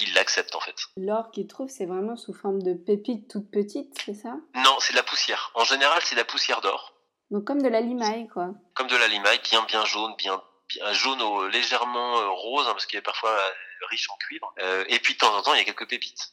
[0.00, 0.74] Ils l'acceptent en fait.
[0.96, 4.36] L'or qu'ils trouvent, c'est vraiment sous forme de pépites toutes petites, c'est ça?
[4.56, 5.52] Non, c'est de la poussière.
[5.54, 6.94] En général, c'est de la poussière d'or.
[7.30, 8.50] Donc comme de la limaille, quoi.
[8.74, 12.86] Comme de la limaille, bien bien jaune, bien, bien jaune légèrement euh, rose, hein, parce
[12.86, 14.52] qu'il est parfois euh, riche en cuivre.
[14.60, 16.32] Euh, et puis de temps en temps, il y a quelques pépites.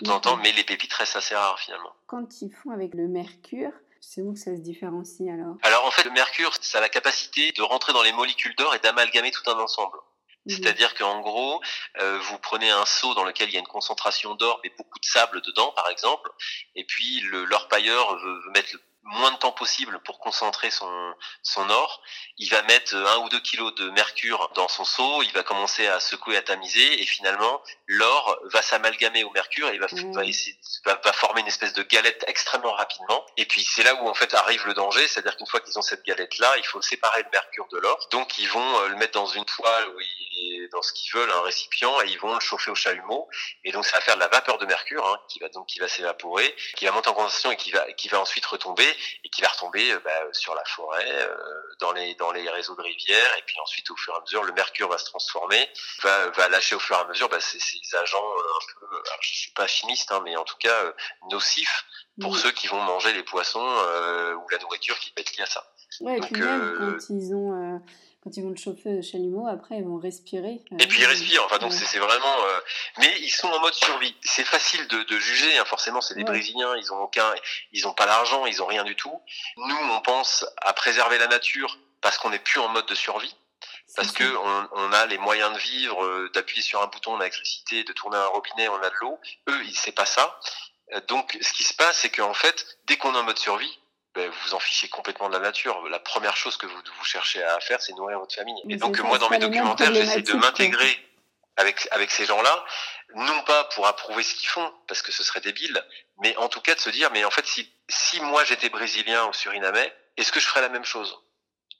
[0.00, 1.92] De temps en temps, mais les pépites restent assez rares finalement.
[2.06, 5.56] Quand ils font avec le mercure, C'est où que ça se différencie alors?
[5.62, 8.74] Alors en fait, le mercure, ça a la capacité de rentrer dans les molécules d'or
[8.74, 9.98] et d'amalgamer tout un ensemble.
[10.46, 10.52] Mhm.
[10.54, 11.60] C'est-à-dire qu'en gros,
[12.00, 14.98] euh, vous prenez un seau dans lequel il y a une concentration d'or mais beaucoup
[14.98, 16.30] de sable dedans, par exemple,
[16.74, 22.02] et puis l'orpailleur veut, veut mettre moins de temps possible pour concentrer son, son or.
[22.38, 25.86] Il va mettre un ou deux kilos de mercure dans son seau, il va commencer
[25.86, 30.12] à secouer, à tamiser, et finalement, l'or va s'amalgamer au mercure et va, mmh.
[30.84, 33.24] va, va, former une espèce de galette extrêmement rapidement.
[33.36, 35.82] Et puis c'est là où en fait arrive le danger, c'est-à-dire qu'une fois qu'ils ont
[35.82, 38.08] cette galette-là, il faut séparer le mercure de l'or.
[38.10, 41.30] Donc ils vont euh, le mettre dans une poêle où il, dans ce qu'ils veulent,
[41.30, 43.28] un récipient, et ils vont le chauffer au chalumeau.
[43.64, 45.78] Et donc ça va faire de la vapeur de mercure, hein, qui va donc qui
[45.78, 49.28] va s'évaporer, qui va monter en concentration et qui va qui va ensuite retomber et
[49.28, 51.36] qui va retomber euh, bah, sur la forêt, euh,
[51.80, 54.44] dans les dans les réseaux de rivières, et puis ensuite au fur et à mesure
[54.44, 55.68] le mercure va se transformer,
[56.02, 58.96] va, va lâcher au fur et à mesure bah, ces, ces agents euh, un peu,
[58.96, 60.92] alors, je suis pas chimiste, hein, mais en tout cas
[61.30, 61.84] nocifs
[62.20, 65.46] pour ceux qui vont manger les poissons ou la nourriture qui va être liée à
[65.46, 65.70] ça.
[66.00, 67.80] Ouais, et puis même quand ils ont
[68.26, 70.60] quand ils vont le chauffer au chalumeau, après ils vont respirer.
[70.80, 72.44] Et puis ils respirent, enfin donc c'est vraiment.
[72.44, 72.58] Euh,
[72.98, 74.16] mais ils sont en mode survie.
[74.22, 75.64] C'est facile de, de juger, hein.
[75.64, 77.32] forcément c'est des Brésiliens, ils ont aucun,
[77.70, 79.16] ils ont pas l'argent, ils ont rien du tout.
[79.58, 83.36] Nous on pense à préserver la nature parce qu'on n'est plus en mode de survie.
[83.94, 87.16] Parce que on, on, a les moyens de vivre, euh, d'appuyer sur un bouton, on
[87.16, 89.18] a l'électricité, de tourner un robinet, on a de l'eau.
[89.48, 90.38] Eux, c'est pas ça.
[90.92, 93.78] Euh, donc, ce qui se passe, c'est qu'en fait, dès qu'on est en mode survie,
[94.16, 95.86] ben, vous vous en fichez complètement de la nature.
[95.88, 98.60] La première chose que vous, vous cherchez à faire, c'est nourrir votre famille.
[98.68, 100.98] et donc moi, dans mes documentaires, j'essaie de m'intégrer
[101.56, 102.64] avec avec ces gens-là,
[103.14, 105.82] non pas pour approuver ce qu'ils font, parce que ce serait débile,
[106.22, 109.26] mais en tout cas de se dire, mais en fait, si si moi j'étais brésilien
[109.26, 111.18] ou surinamais, est-ce que je ferais la même chose?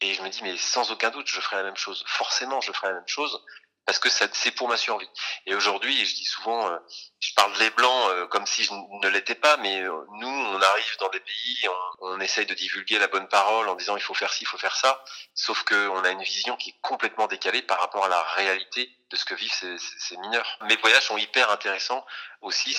[0.03, 2.05] Et je me dis, mais sans aucun doute, je ferais la même chose.
[2.07, 3.43] Forcément, je ferais la même chose,
[3.87, 5.09] parce que c'est pour ma survie.
[5.47, 6.77] Et aujourd'hui, je dis souvent, euh,
[7.21, 10.61] je parle des blancs euh, comme si je ne l'étais pas, mais euh, nous, on
[10.61, 11.69] arrive dans des pays,
[12.01, 14.49] on, on, essaye de divulguer la bonne parole en disant il faut faire ci, il
[14.49, 18.09] faut faire ça, sauf qu'on a une vision qui est complètement décalée par rapport à
[18.09, 20.59] la réalité de ce que vivent ces, ces, mineurs.
[20.63, 22.05] Mes voyages sont hyper intéressants
[22.41, 22.75] aussi,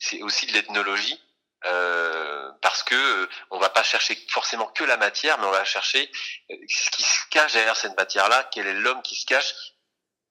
[0.00, 1.18] c'est aussi de l'ethnologie.
[1.66, 6.10] Euh, parce que on va pas chercher forcément que la matière, mais on va chercher
[6.48, 9.54] ce qui se cache derrière cette matière-là, quel est l'homme qui se cache,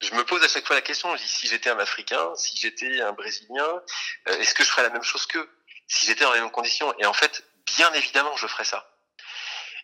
[0.01, 2.57] je me pose à chaque fois la question, je dis, si j'étais un Africain, si
[2.57, 3.81] j'étais un Brésilien,
[4.29, 5.49] euh, est-ce que je ferais la même chose qu'eux?
[5.87, 7.43] Si j'étais dans les mêmes conditions Et en fait,
[7.77, 8.88] bien évidemment, je ferais ça.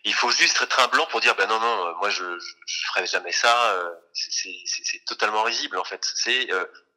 [0.06, 2.86] Il faut juste être un blanc pour dire, ben non, non, euh, moi je, je,
[2.88, 3.72] ferais jamais ça.
[3.72, 6.02] Euh, c'est totalement risible en fait.
[6.14, 6.48] C'est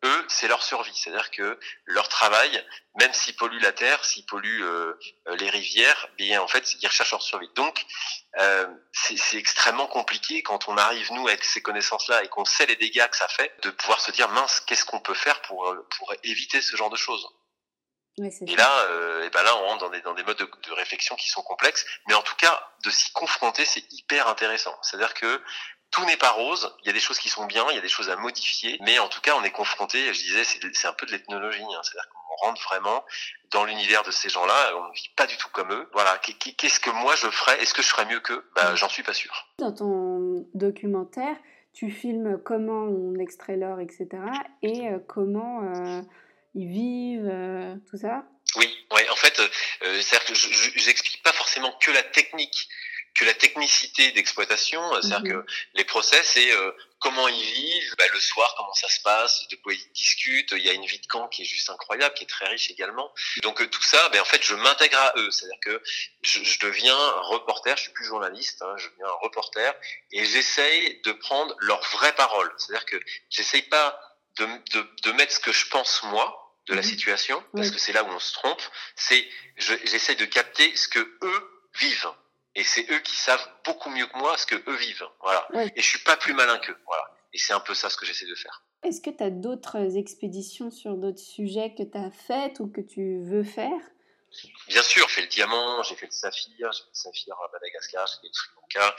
[0.03, 0.91] eux, c'est leur survie.
[0.95, 2.65] C'est-à-dire que leur travail,
[2.99, 4.93] même s'ils polluent la terre, s'ils polluent euh,
[5.37, 7.49] les rivières, bien en fait, ils recherchent leur survie.
[7.55, 7.85] Donc,
[8.37, 12.75] euh, c'est extrêmement compliqué quand on arrive nous avec ces connaissances-là et qu'on sait les
[12.75, 15.87] dégâts que ça fait, de pouvoir se dire mince, qu'est-ce qu'on peut faire pour euh,
[15.97, 17.27] pour éviter ce genre de choses.
[18.23, 20.73] Et là, euh, et ben là, on rentre dans des, dans des modes de, de,
[20.73, 24.75] réflexion qui sont complexes, mais en tout cas, de s'y confronter, c'est hyper intéressant.
[24.82, 25.41] C'est-à-dire que
[25.91, 26.75] tout n'est pas rose.
[26.84, 28.77] Il y a des choses qui sont bien, il y a des choses à modifier,
[28.82, 30.13] mais en tout cas, on est confronté.
[30.13, 31.63] Je disais, c'est un peu de l'ethnologie.
[31.63, 33.03] Hein, C'est-à-dire qu'on rentre vraiment
[33.51, 34.75] dans l'univers de ces gens-là.
[34.77, 35.89] On ne vit pas du tout comme eux.
[35.93, 36.19] Voilà.
[36.19, 37.62] Qu'est-ce que moi je ferais?
[37.62, 38.47] Est-ce que je ferais mieux qu'eux?
[38.55, 39.47] Ben, J'en suis pas sûr.
[39.58, 41.36] Dans ton documentaire,
[41.73, 44.08] tu filmes comment on extrait l'or, etc.,
[44.62, 46.01] et euh, comment euh,
[46.55, 48.23] ils vivent, euh, tout ça?
[48.55, 49.07] Oui, ouais.
[49.09, 52.67] En fait, euh, c'est-à-dire que je n'explique pas forcément que la technique
[53.15, 55.43] que la technicité d'exploitation, euh, c'est-à-dire mhm.
[55.43, 59.47] que les process, c'est euh, comment ils vivent, bah, le soir, comment ça se passe,
[59.49, 60.53] de quoi ils discutent.
[60.55, 62.71] Il y a une vie de camp qui est juste incroyable, qui est très riche
[62.71, 63.12] également.
[63.43, 65.83] Donc euh, tout ça, ben en fait, je m'intègre à eux, c'est-à-dire que
[66.21, 69.73] je, je, deviens reporter, je suis plus journaliste, hein, je deviens un reporter,
[70.12, 72.53] et j'essaye de prendre leurs vraies paroles.
[72.57, 73.99] C'est-à-dire que j'essaye pas
[74.39, 76.88] de, de, de mettre ce que je pense moi, de la mhm.
[76.88, 78.62] situation, parce que c'est là où on se trompe,
[78.95, 82.12] c'est j'essaye de capter ce que eux vivent
[82.56, 85.08] et c'est eux qui savent beaucoup mieux que moi ce que eux vivent.
[85.21, 85.47] Voilà.
[85.75, 86.78] Et je suis pas plus malin qu'eux.
[86.86, 87.04] Voilà.
[87.34, 88.63] Et c'est un peu ça ce que j'essaie de faire.
[88.84, 92.82] Est-ce que tu as d'autres expéditions sur d'autres sujets que tu as faites ou que
[92.82, 93.82] tu veux faire?
[94.67, 97.49] Bien sûr, j'ai fait le diamant, j'ai fait le saphir, j'ai fait le saphir à
[97.52, 98.95] Madagascar, j'ai fait le Sri Lanka,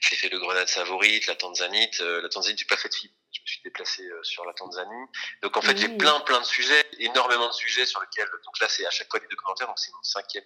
[0.00, 2.00] j'ai fait le grenade savorite, la tanzanite.
[2.00, 3.14] Euh, la tanzanite, j'ai pas fait de fibre.
[3.32, 5.06] Je me suis déplacé euh, sur la Tanzanie.
[5.42, 8.28] Donc en fait, j'ai plein plein de sujets, énormément de sujets sur lesquels.
[8.44, 9.66] Donc là, c'est à chaque fois des documentaires.
[9.66, 10.44] Donc c'est mon cinquième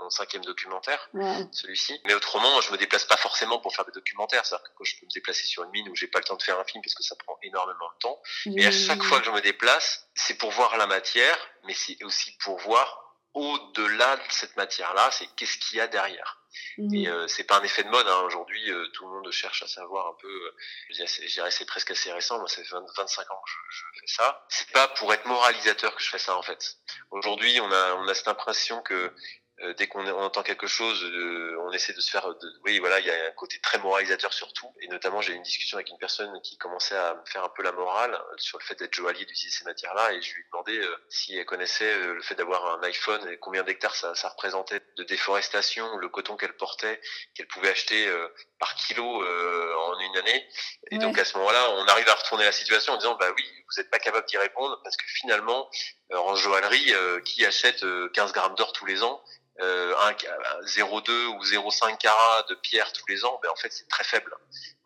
[0.00, 1.10] mon cinquième documentaire,
[1.52, 2.00] celui-ci.
[2.06, 4.44] Mais autrement, je me déplace pas forcément pour faire des documentaires.
[4.44, 6.42] C'est-à-dire que je peux me déplacer sur une mine où j'ai pas le temps de
[6.42, 8.22] faire un film parce que ça prend énormément de temps.
[8.46, 12.02] Mais à chaque fois que je me déplace, c'est pour voir la matière, mais c'est
[12.04, 16.41] aussi pour voir au-delà de cette matière-là, c'est qu'est-ce qu'il y a derrière.
[16.78, 16.94] Mhm.
[16.94, 18.06] Et euh, c'est pas un effet de mode.
[18.06, 18.22] Hein.
[18.24, 20.28] Aujourd'hui, euh, tout le monde cherche à savoir un peu.
[20.28, 20.54] Euh,
[20.90, 22.38] je dirais c'est presque assez récent.
[22.38, 24.44] Moi, fait 25 ans que je, je fais ça.
[24.48, 26.76] C'est pas pour être moralisateur que je fais ça en fait.
[27.10, 29.12] Aujourd'hui, on a on a cette impression que
[29.64, 32.28] euh, dès qu'on entend quelque chose, euh, on essaie de se faire.
[32.34, 34.72] De, oui, voilà, il y a un côté très moralisateur surtout.
[34.80, 37.48] Et notamment, j'ai eu une discussion avec une personne qui commençait à me faire un
[37.48, 40.44] peu la morale sur le fait d'être joaillier, d'utiliser ces matières-là, et je lui ai
[40.50, 44.30] demandé euh, si elle connaissait le fait d'avoir un iPhone et combien d'hectares ça, ça,
[44.30, 47.00] représentait de déforestation, le coton qu'elle portait,
[47.34, 48.10] qu'elle pouvait acheter
[48.58, 50.48] par kilo en une année.
[50.90, 53.44] Et donc à ce moment-là, on arrive à retourner la situation en disant bah oui,
[53.44, 55.70] vous n'êtes pas capable d'y répondre parce que finalement,
[56.14, 56.94] en joaillerie,
[57.24, 59.22] qui achète 15 grammes d'or tous les ans
[59.60, 59.94] euh,
[60.64, 64.34] 0,2 ou 0,5 carats de pierre tous les ans, ben en fait c'est très faible.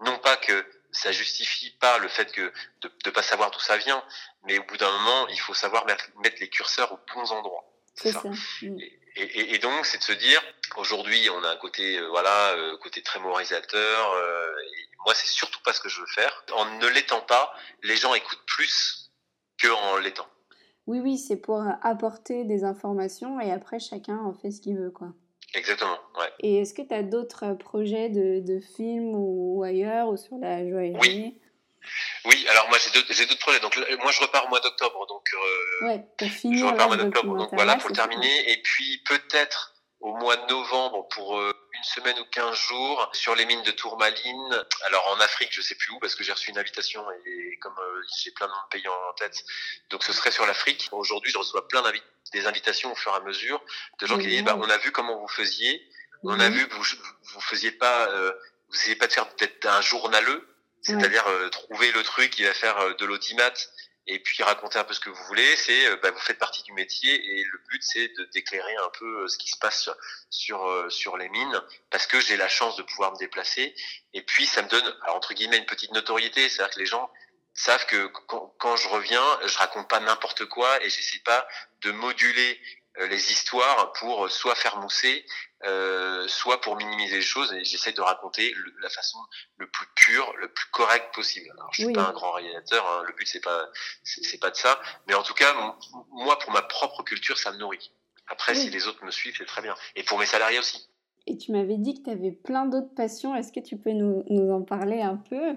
[0.05, 3.77] Non pas que ça justifie pas le fait que de ne pas savoir d'où ça
[3.77, 4.03] vient,
[4.45, 7.65] mais au bout d'un moment il faut savoir mettre, mettre les curseurs aux bons endroits.
[7.95, 8.23] C'est ça.
[8.63, 8.79] Mm.
[8.81, 10.43] Et, et, et, donc c'est de se dire
[10.77, 14.13] aujourd'hui on a un côté euh, voilà euh, côté très moralisateur.
[14.13, 14.53] Euh,
[15.05, 16.45] moi c'est surtout pas ce que je veux faire.
[16.53, 19.13] En ne l'étant pas, les gens écoutent plus
[19.59, 20.29] que en l'étant.
[20.87, 24.91] Oui, oui, c'est pour apporter des informations et après chacun en fait ce qu'il veut,
[24.91, 25.09] quoi.
[25.55, 26.29] Exactement, ouais.
[26.41, 30.69] Et est-ce que tu as d'autres projets de, de films ou, ailleurs ou sur la
[30.69, 30.99] joaillerie?
[31.01, 31.41] Oui.
[32.25, 32.91] Oui, alors moi j'ai
[33.27, 33.61] d'autres projets.
[33.61, 36.95] Donc moi je repars au mois d'octobre, donc euh, ouais, pour finir je repars au
[36.95, 37.37] mois d'octobre.
[37.37, 38.51] Donc voilà pour terminer.
[38.51, 41.53] Et puis peut-être au mois de novembre pour euh,
[41.87, 44.65] semaine ou quinze jours sur les mines de Tourmaline.
[44.87, 47.79] Alors en Afrique, je sais plus où parce que j'ai reçu une invitation et, comme
[47.79, 49.45] euh, j'ai plein de pays en tête,
[49.91, 50.89] donc ce serait sur l'Afrique.
[50.93, 53.63] Aujourd'hui, je reçois plein d'invitations des invitations au fur et à mesure
[54.01, 55.89] de gens qui disent bah, on a vu comment vous faisiez,
[56.25, 56.85] on a vu que vous
[57.23, 58.33] vous faisiez pas euh,
[58.69, 60.45] vous essayez pas de faire peut-être un journaleux,
[60.83, 63.53] c'est-à-dire trouver le truc qui va faire de l'audimat
[64.07, 65.57] et puis raconter un peu ce que vous voulez.
[65.57, 68.91] C'est euh, bah, vous faites partie du métier et le but c'est de d'éclairer un
[68.99, 69.91] peu euh, ce qui se passe
[70.31, 73.75] sur euh, sur les mines parce que j'ai la chance de pouvoir me déplacer
[74.15, 77.11] et puis ça me donne entre guillemets une petite notoriété, c'est-à-dire que les gens
[77.55, 81.49] savent que quand, quand, je reviens, je raconte pas n'importe quoi et j'essaie pas
[81.81, 82.61] de moduler
[82.99, 85.25] les histoires pour soit faire mousser,
[85.65, 87.53] euh, soit pour minimiser les choses.
[87.53, 89.19] Et j'essaie de raconter la façon
[89.57, 91.51] le plus pure, le plus correct possible.
[91.57, 93.69] Alors, je suis pas un grand réalisateur, hein, le but c'est pas
[94.03, 95.55] c'est pas de ça, mais en tout cas
[96.11, 97.93] moi pour ma propre culture ça me nourrit.
[98.29, 99.75] Après si les autres me suivent c'est très bien.
[99.95, 100.89] Et pour mes salariés aussi.
[101.29, 104.25] Et tu m'avais dit que tu avais plein d'autres passions, est-ce que tu peux nous,
[104.31, 105.57] nous en parler un peu?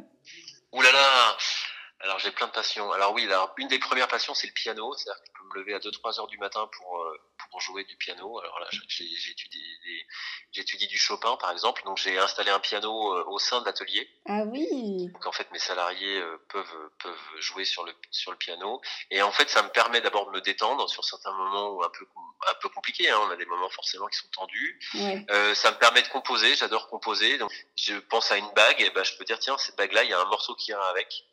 [0.71, 1.37] Ouh là là
[2.01, 2.91] alors j'ai plein de passions.
[2.93, 5.59] Alors oui, alors une des premières passions c'est le piano, c'est-à-dire que je peux me
[5.59, 7.17] lever à 2-3 heures du matin pour euh,
[7.51, 8.39] pour jouer du piano.
[8.39, 8.67] Alors là,
[10.51, 11.81] j'étudie du Chopin, par exemple.
[11.83, 14.09] Donc j'ai installé un piano euh, au sein de l'atelier.
[14.27, 15.07] Ah oui.
[15.11, 18.81] Donc en fait, mes salariés euh, peuvent peuvent jouer sur le sur le piano.
[19.11, 22.05] Et en fait, ça me permet d'abord de me détendre sur certains moments un peu
[22.49, 23.09] un peu compliqués.
[23.09, 23.19] Hein.
[23.23, 24.79] On a des moments forcément qui sont tendus.
[25.53, 26.55] Ça me permet de composer.
[26.55, 27.37] J'adore composer.
[27.39, 30.03] Donc je pense à une bague, et ben je peux dire tiens cette bague là,
[30.05, 31.25] il y a un morceau qui ira avec.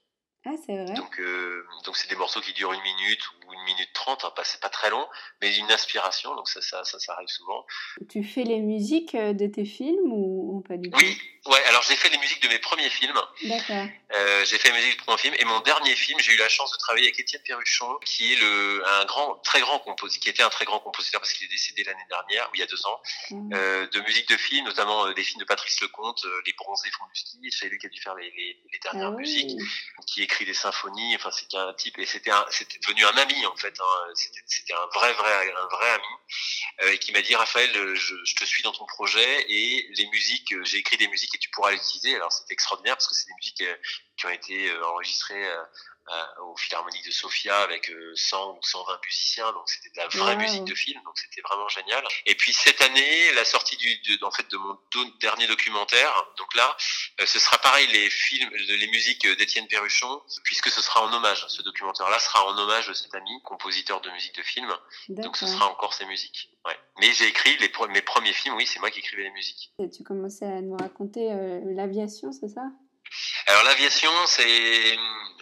[0.49, 0.95] Ah, c'est vrai.
[0.95, 4.33] Donc, euh, donc c'est des morceaux qui durent une minute ou une minute trente, hein,
[4.45, 5.05] c'est pas très long,
[5.43, 7.67] mais une inspiration, donc ça, ça, ça, ça, arrive souvent.
[8.09, 10.99] Tu fais les musiques euh, de tes films ou, pas du tout?
[11.01, 13.21] Oui, ouais, alors j'ai fait les musiques de mes premiers films.
[13.45, 13.87] D'accord.
[14.15, 16.49] Euh, j'ai fait les musiques de mon film et mon dernier film, j'ai eu la
[16.49, 20.29] chance de travailler avec Étienne Perruchon, qui est le, un grand, très grand compositeur, qui
[20.31, 22.67] était un très grand compositeur parce qu'il est décédé l'année dernière, ou il y a
[22.67, 23.55] deux ans, mmh.
[23.55, 26.91] euh, de musique de films, notamment euh, des films de Patrice Lecomte, euh, Les Bronzés
[26.91, 29.59] font du ski, c'est lui qui a dû faire les, les, les dernières ah musiques,
[30.07, 31.17] qui écrit des symphonies.
[31.17, 33.75] Enfin, c'était un type et c'était c'était devenu un ami en fait.
[33.81, 34.13] Hein.
[34.15, 36.05] C'était un vrai, vrai, un vrai ami
[36.83, 40.07] euh, et qui m'a dit Raphaël, je, je, te suis dans ton projet et les
[40.09, 42.17] musiques, euh, j'ai écrit des musiques tu pourras les utiliser.
[42.17, 43.77] Alors c'était extraordinaire parce que c'est des musiques euh,
[44.17, 45.47] qui ont été enregistrées
[46.09, 50.07] euh, au Philharmonique de Sofia avec 100 euh, ou 120 musiciens, donc c'était de la
[50.07, 52.05] vraie musique de film, donc c'était vraiment génial.
[52.27, 54.79] Et puis cette année, la sortie du, de, en fait, de mon
[55.21, 56.77] dernier documentaire, donc là,
[57.21, 61.45] euh, ce sera pareil les films, les musiques d'Étienne Perruchon, puisque ce sera en hommage.
[61.49, 64.73] Ce documentaire-là sera en hommage de cet ami, compositeur de musique de film,
[65.09, 66.51] donc ce sera encore ses musiques.
[66.67, 66.79] Ouais.
[67.01, 69.73] Mais j'ai écrit les, mes premiers films, oui, c'est moi qui écrivais les musiques.
[69.81, 72.63] Et tu commençais à nous raconter l'aviation, c'est ça?
[73.47, 74.99] Alors l'aviation, c'est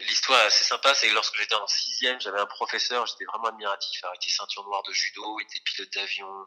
[0.06, 0.94] l'histoire assez sympa.
[0.94, 4.02] C'est que lorsque j'étais en sixième, j'avais un professeur, j'étais vraiment admiratif.
[4.02, 6.46] il était ceinture noire de judo, il était pilote d'avion.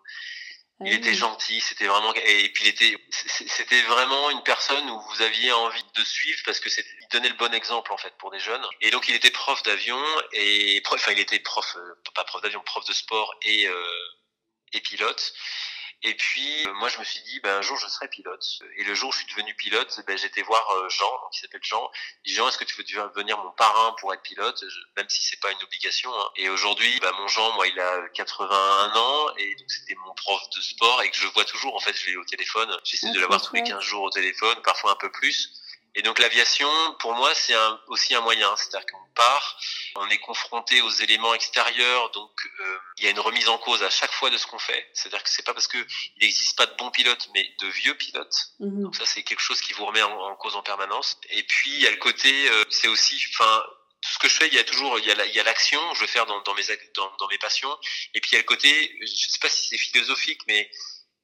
[0.85, 5.01] Il était ah gentil, c'était vraiment et puis il était c'était vraiment une personne où
[5.01, 8.29] vous aviez envie de suivre parce que il donnait le bon exemple en fait pour
[8.29, 8.63] des jeunes.
[8.81, 9.99] Et donc il était prof d'avion
[10.33, 14.07] et enfin il était prof euh, pas prof d'avion, prof de sport et euh,
[14.73, 15.33] et pilote.
[16.03, 18.45] Et puis, euh, moi, je me suis dit, ben, un jour, je serai pilote.
[18.75, 21.63] Et le jour où je suis devenu pilote, ben, j'étais voir euh, Jean, qui s'appelle
[21.63, 21.89] Jean.
[22.23, 24.63] Il dit, Jean, est-ce que tu veux devenir mon parrain pour être pilote,
[24.95, 26.13] même si c'est pas une obligation.
[26.13, 26.29] Hein.
[26.35, 30.41] Et aujourd'hui, ben, mon Jean, moi, il a 81 ans, et donc c'était mon prof
[30.55, 32.69] de sport, et que je vois toujours, en fait, je l'ai au téléphone.
[32.83, 35.51] J'essaie de l'avoir tous les 15 jours au téléphone, parfois un peu plus.
[35.97, 37.55] Et donc l'aviation, pour moi, c'est
[37.87, 38.55] aussi un moyen.
[38.55, 39.59] C'est-à-dire qu'on part,
[39.95, 43.81] on est confronté aux éléments extérieurs, donc euh, il y a une remise en cause
[43.81, 44.87] à chaque fois de ce qu'on fait.
[44.93, 45.79] C'est-à-dire que c'est pas parce que
[46.17, 48.51] il n'existe pas de bons pilotes, mais de vieux pilotes.
[48.59, 48.83] Mhm.
[48.83, 51.19] Donc ça, c'est quelque chose qui vous remet en, cause en permanence.
[51.31, 53.63] Et puis il y a le côté, euh, c'est aussi, enfin,
[54.01, 56.07] tout ce que je fais, il y a toujours, il y a, l'action, je vais
[56.07, 57.75] faire dans, dans mes dans, dans, mes passions,
[58.13, 60.69] et puis il y a le côté, je sais pas si c'est philosophique, mais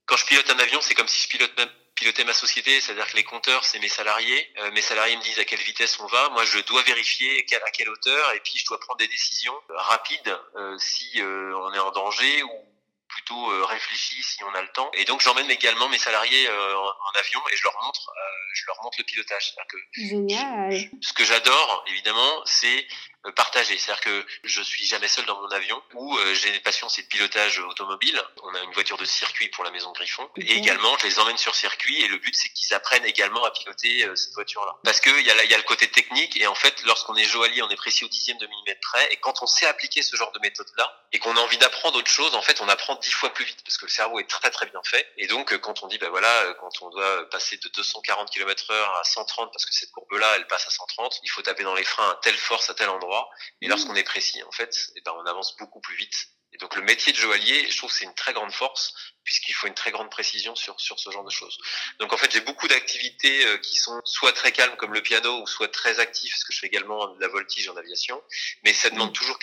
[0.07, 3.07] quand je pilote un avion, c'est comme si je pilote même piloter ma société, c'est-à-dire
[3.07, 4.51] que les compteurs, c'est mes salariés.
[4.59, 6.29] Euh, mes salariés me disent à quelle vitesse on va.
[6.29, 10.39] Moi, je dois vérifier à quelle hauteur, et puis je dois prendre des décisions rapides
[10.55, 12.73] euh, si euh, on est en danger ou
[13.13, 14.89] plutôt euh, réfléchi si on a le temps.
[14.93, 18.65] Et donc j'emmène également mes salariés euh, en, avion et je leur montre, euh, je
[18.67, 19.55] leur montre le pilotage.
[19.69, 20.89] Que Génial.
[21.01, 22.87] ce que j'adore évidemment, c'est
[23.31, 23.77] partager.
[23.77, 25.81] C'est-à-dire que je suis jamais seul dans mon avion.
[25.93, 28.21] Ou j'ai une passion, c'est de pilotage automobile.
[28.43, 30.29] On a une voiture de circuit pour la maison Griffon.
[30.37, 32.01] Et également, je les emmène sur circuit.
[32.03, 34.75] Et le but, c'est qu'ils apprennent également à piloter cette voiture-là.
[34.83, 36.37] Parce que il y, a, y a le côté technique.
[36.37, 39.11] Et en fait, lorsqu'on est joaillier, on est précis au dixième de millimètre près.
[39.11, 42.11] Et quand on sait appliquer ce genre de méthode-là et qu'on a envie d'apprendre autre
[42.11, 44.49] chose, en fait, on apprend dix fois plus vite parce que le cerveau est très
[44.49, 45.07] très bien fait.
[45.17, 48.29] Et donc euh, quand on dit ben voilà, euh, quand on doit passer de 240
[48.29, 51.63] km heure à 130 parce que cette courbe-là elle passe à 130, il faut taper
[51.63, 53.12] dans les freins à telle force à tel endroit.
[53.61, 56.27] Et lorsqu'on est précis en fait, eh ben on avance beaucoup plus vite.
[56.53, 59.67] Et donc le métier de joaillier, je trouve c'est une très grande force puisqu'il faut
[59.67, 61.57] une très grande précision sur sur ce genre de choses.
[61.99, 65.41] Donc en fait j'ai beaucoup d'activités euh, qui sont soit très calmes comme le piano
[65.41, 68.21] ou soit très actifs parce que je fais également de la voltige en aviation,
[68.63, 69.39] mais ça demande toujours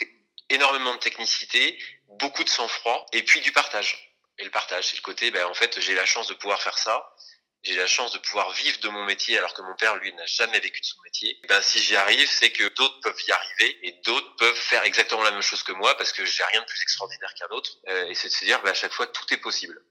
[0.51, 1.79] énormément de technicité,
[2.19, 4.11] beaucoup de sang-froid et puis du partage.
[4.39, 6.79] Et le partage, c'est le côté, ben, en fait, j'ai la chance de pouvoir faire
[6.79, 7.15] ça.
[7.63, 10.25] J'ai la chance de pouvoir vivre de mon métier alors que mon père, lui, n'a
[10.27, 11.39] jamais vécu de son métier.
[11.49, 15.23] ben, si j'y arrive, c'est que d'autres peuvent y arriver et d'autres peuvent faire exactement
[15.23, 17.71] la même chose que moi parce que j'ai rien de plus extraordinaire qu'un autre.
[17.89, 19.83] Euh, et c'est de se dire, ben, à chaque fois, tout est possible.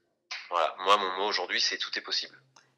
[0.48, 0.74] Voilà.
[0.80, 2.36] Moi, mon mot aujourd'hui, c'est tout est possible.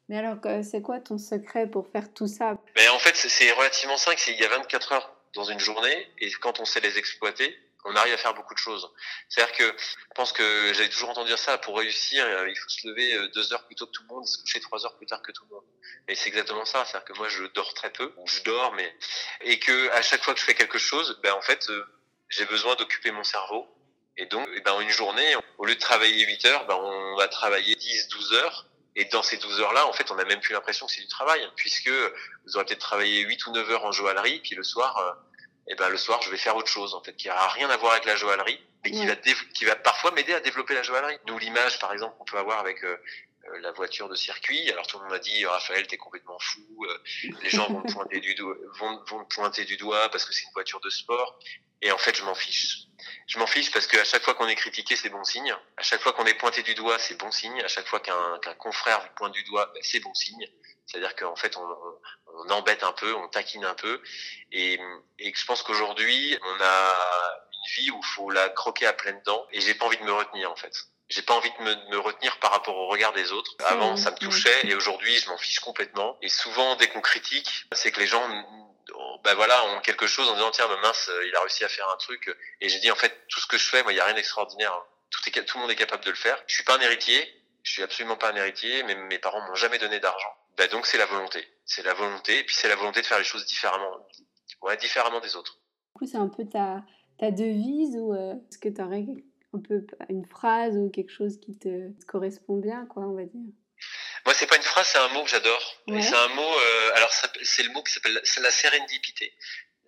[0.09, 2.57] Mais alors, c'est quoi ton secret pour faire tout ça?
[2.75, 4.17] Mais en fait, c'est relativement simple.
[4.27, 7.95] Il y a 24 heures dans une journée et quand on sait les exploiter, on
[7.95, 8.89] arrive à faire beaucoup de choses.
[9.29, 12.69] C'est-à-dire que je pense que j'avais toujours entendu dire ça, pour réussir, euh, il faut
[12.69, 14.95] se lever euh, deux heures plus tôt que tout le monde, se coucher trois heures
[14.97, 15.65] plus tard que tout le monde.
[16.07, 18.95] Et c'est exactement ça, c'est-à-dire que moi je dors très peu, je dors, mais
[19.41, 21.85] et que à chaque fois que je fais quelque chose, ben en fait euh,
[22.29, 23.67] j'ai besoin d'occuper mon cerveau.
[24.15, 27.27] Et donc, eh ben, une journée, au lieu de travailler 8 heures, ben, on va
[27.27, 28.67] travailler 10, 12 heures.
[28.95, 31.07] Et dans ces 12 heures-là, en fait, on n'a même plus l'impression que c'est du
[31.07, 31.89] travail, puisque
[32.45, 35.17] vous aurez peut-être travaillé 8 ou 9 heures en joaillerie, puis le soir,
[35.67, 37.77] et ben le soir je vais faire autre chose en fait qui a rien à
[37.77, 41.17] voir avec la joaillerie mais qui va qui va parfois m'aider à développer la joaillerie.
[41.27, 42.97] Nous l'image par exemple qu'on peut avoir avec euh,
[43.45, 44.69] euh, la voiture de circuit.
[44.71, 46.61] Alors tout le monde m'a dit Raphaël t'es complètement fou.
[46.83, 46.97] Euh,
[47.41, 50.43] les gens vont te pointer du doigt, vont, vont pointer du doigt parce que c'est
[50.43, 51.39] une voiture de sport.
[51.81, 52.87] Et en fait je m'en fiche.
[53.27, 55.55] Je m'en fiche parce qu'à chaque fois qu'on est critiqué c'est bon signe.
[55.77, 57.61] À chaque fois qu'on est pointé du doigt c'est bon signe.
[57.61, 60.45] À chaque fois qu'un qu'un confrère vous pointe du doigt ben, c'est bon signe.
[60.85, 61.67] C'est-à-dire qu'en fait, on,
[62.33, 64.01] on, embête un peu, on taquine un peu.
[64.51, 64.79] Et,
[65.19, 66.95] et je pense qu'aujourd'hui, on a
[67.51, 69.47] une vie où il faut la croquer à pleines dents.
[69.51, 70.75] Et j'ai pas envie de me retenir, en fait.
[71.09, 73.51] J'ai pas envie de me, me, retenir par rapport au regard des autres.
[73.65, 76.17] Avant, ça me touchait et aujourd'hui, je m'en fiche complètement.
[76.21, 78.27] Et souvent, dès qu'on critique, c'est que les gens
[79.23, 81.89] ben voilà, ont quelque chose en disant tiens, ben mince, il a réussi à faire
[81.89, 82.35] un truc.
[82.61, 84.15] Et j'ai dit en fait, tout ce que je fais, moi, il y a rien
[84.15, 84.73] d'extraordinaire.
[85.09, 86.41] Tout, est, tout le monde est capable de le faire.
[86.47, 87.41] Je suis pas un héritier.
[87.63, 88.83] Je suis absolument pas un héritier.
[88.83, 90.35] Mais mes parents m'ont jamais donné d'argent.
[90.57, 91.47] Ben donc c'est la volonté.
[91.65, 94.05] C'est la volonté, et puis c'est la volonté de faire les choses différemment,
[94.61, 95.59] ouais, différemment des autres.
[95.95, 96.83] Du coup, c'est un peu ta,
[97.19, 99.05] ta devise ou euh, est-ce que tu aurais
[99.53, 103.53] un peu une phrase ou quelque chose qui te, correspond bien, quoi, on va dire?
[104.25, 105.83] Moi, c'est pas une phrase, c'est un mot que j'adore.
[105.87, 107.11] C'est un mot, euh, alors
[107.43, 109.33] c'est le mot qui s'appelle la sérendipité.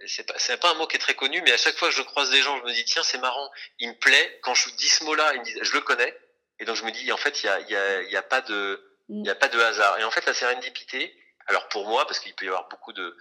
[0.07, 2.01] C'est pas, pas un mot qui est très connu, mais à chaque fois que je
[2.01, 4.39] croise des gens, je me dis tiens, c'est marrant, il me plaît.
[4.43, 6.13] Quand je dis ce mot-là, je le connais,
[6.59, 8.41] et donc je me dis en fait, il y a, y, a, y a pas
[8.41, 9.99] de il n'y a pas de hasard.
[9.99, 11.15] Et en fait, la sérendipité,
[11.47, 13.17] alors pour moi, parce qu'il peut y avoir beaucoup de...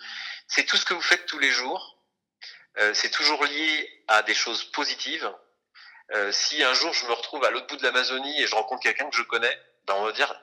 [0.49, 1.99] C'est tout ce que vous faites tous les jours.
[2.79, 5.31] Euh, c'est toujours lié à des choses positives.
[6.13, 8.83] Euh, si un jour je me retrouve à l'autre bout de l'Amazonie et je rencontre
[8.83, 10.35] quelqu'un que je connais, ben on va dire,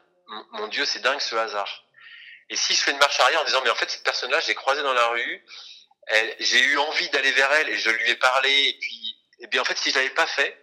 [0.51, 1.85] mon Dieu, c'est dingue ce hasard.
[2.49, 4.47] Et si je fais une marche arrière en disant, mais en fait, cette personne-là, je
[4.47, 5.45] l'ai croisée dans la rue,
[6.39, 9.61] j'ai eu envie d'aller vers elle et je lui ai parlé, et puis, et bien
[9.61, 10.60] en fait, si je l'avais pas fait,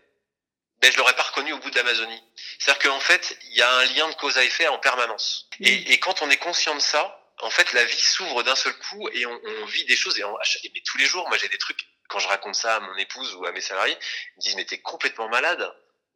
[0.81, 2.23] ben, je l'aurais pas reconnu au bout de l'Amazonie.
[2.59, 5.49] C'est-à-dire qu'en fait, il y a un lien de cause à effet en permanence.
[5.61, 8.77] Et, et, quand on est conscient de ça, en fait, la vie s'ouvre d'un seul
[8.79, 10.19] coup et on, on, vit des choses.
[10.19, 10.37] Et, on,
[10.75, 11.81] mais tous les jours, moi, j'ai des trucs.
[12.09, 14.65] Quand je raconte ça à mon épouse ou à mes salariés, ils me disent mais
[14.65, 15.63] t'es complètement malade.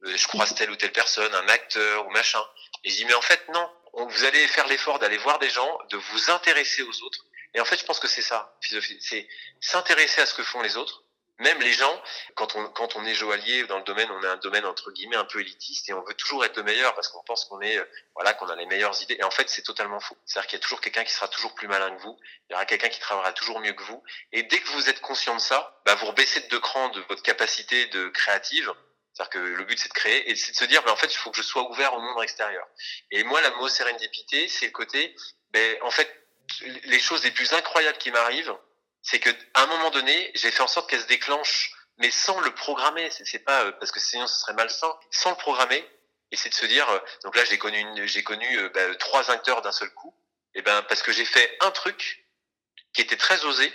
[0.04, 2.42] Euh, je croise telle ou telle personne, un acteur ou machin.
[2.84, 3.70] Et je dis mais en fait non.
[3.94, 7.26] Vous allez faire l'effort d'aller voir des gens, de vous intéresser aux autres.
[7.52, 8.56] Et en fait, je pense que c'est ça,
[9.00, 9.28] c'est
[9.60, 11.01] s'intéresser à ce que font les autres
[11.38, 12.02] même les gens,
[12.34, 15.16] quand on, quand on est joaillier dans le domaine, on a un domaine entre guillemets
[15.16, 17.78] un peu élitiste et on veut toujours être le meilleur parce qu'on pense qu'on est,
[17.78, 17.84] euh,
[18.14, 19.16] voilà, qu'on a les meilleures idées.
[19.18, 20.16] Et en fait, c'est totalement faux.
[20.24, 22.18] C'est-à-dire qu'il y a toujours quelqu'un qui sera toujours plus malin que vous.
[22.48, 24.02] Il y aura quelqu'un qui travaillera toujours mieux que vous.
[24.32, 27.00] Et dès que vous êtes conscient de ça, bah, vous rebaissez de deux crans de
[27.08, 28.72] votre capacité de créative.
[29.12, 31.12] C'est-à-dire que le but c'est de créer et c'est de se dire, bah, en fait,
[31.12, 32.66] il faut que je sois ouvert au monde extérieur.
[33.10, 35.14] Et moi, la mot sérendipité, c'est le côté,
[35.50, 36.08] ben, en fait,
[36.84, 38.54] les choses les plus incroyables qui m'arrivent,
[39.02, 42.40] c'est que à un moment donné, j'ai fait en sorte qu'elles se déclenchent, mais sans
[42.40, 43.10] le programmer.
[43.10, 44.92] C'est pas euh, parce que sinon ce serait malsain.
[45.10, 45.84] Sans le programmer,
[46.30, 46.88] et c'est de se dire.
[46.88, 50.14] Euh, donc là, j'ai connu j'ai connu euh, bah, trois acteurs d'un seul coup.
[50.54, 52.26] Et ben parce que j'ai fait un truc
[52.92, 53.72] qui était très osé,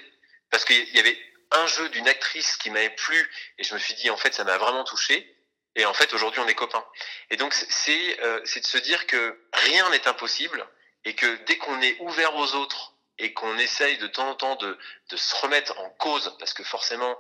[0.50, 1.18] parce qu'il y avait
[1.52, 4.44] un jeu d'une actrice qui m'avait plu, et je me suis dit en fait ça
[4.44, 5.34] m'a vraiment touché.
[5.76, 6.86] Et en fait aujourd'hui on est copains.
[7.30, 10.66] Et donc c'est c'est de se dire que rien n'est impossible
[11.06, 14.56] et que dès qu'on est ouvert aux autres et qu'on essaye de temps en temps
[14.56, 14.78] de,
[15.10, 17.18] de, se remettre en cause, parce que forcément,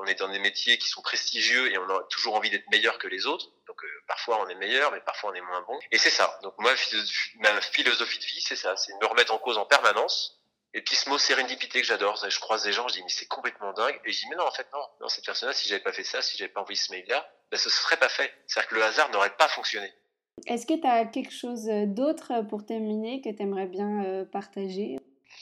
[0.00, 2.98] on est dans des métiers qui sont prestigieux et on a toujours envie d'être meilleur
[2.98, 3.50] que les autres.
[3.66, 5.78] Donc euh, parfois on est meilleur, mais parfois on est moins bon.
[5.90, 6.38] Et c'est ça.
[6.42, 6.72] Donc moi,
[7.40, 10.34] ma philosophie de vie, c'est ça, c'est de me remettre en cause en permanence.
[10.74, 13.26] Et puis ce mot sérendipité que j'adore, je croise des gens, je dis mais c'est
[13.26, 13.98] complètement dingue.
[14.04, 16.04] Et je dis mais non, en fait non, non cette personne-là, si j'avais pas fait
[16.04, 18.32] ça, si j'avais pas envoyé ce mail-là, ben, ce serait pas fait.
[18.46, 19.90] C'est-à-dire que le hasard n'aurait pas fonctionné.
[20.46, 24.97] Est-ce que tu as quelque chose d'autre pour terminer que tu aimerais bien euh, partager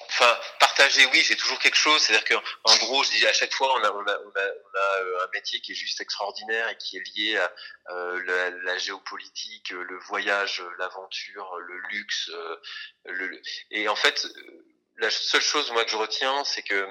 [0.09, 2.02] Enfin, partager, oui, j'ai toujours quelque chose.
[2.02, 5.24] C'est-à-dire qu'en gros, je dis à chaque fois, on a, on a, on a, euh,
[5.24, 7.52] un métier qui est juste extraordinaire et qui est lié à
[7.90, 12.30] euh, la, la, géopolitique, le voyage, l'aventure, le luxe.
[13.04, 13.40] Le,
[13.70, 14.26] et en fait,
[14.96, 16.86] la seule chose moi que je retiens, c'est que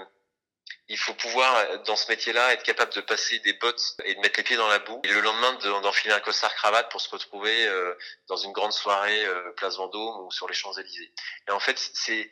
[0.88, 4.20] il faut pouvoir, euh, dans ce métier-là, être capable de passer des bottes et de
[4.20, 5.02] mettre les pieds dans la boue.
[5.04, 7.96] Et le lendemain, d'enfiler un costard cravate pour se retrouver euh,
[8.28, 11.12] dans une grande soirée euh, place Vendôme ou sur les Champs-Élysées.
[11.48, 12.32] Et en fait, c'est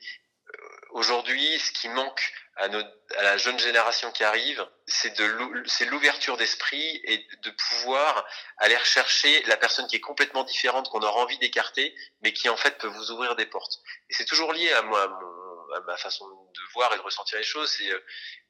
[0.92, 6.38] aujourd'hui ce qui manque à, notre, à la jeune génération qui arrive, c'est de l'ouverture
[6.38, 8.26] d'esprit et de pouvoir
[8.58, 12.58] aller rechercher la personne qui est complètement différente, qu'on aura envie d'écarter, mais qui en
[12.58, 13.80] fait peut vous ouvrir des portes.
[14.10, 15.04] Et c'est toujours lié à moi,
[15.76, 18.06] à ma façon de voir et de ressentir les choses, c'est euh,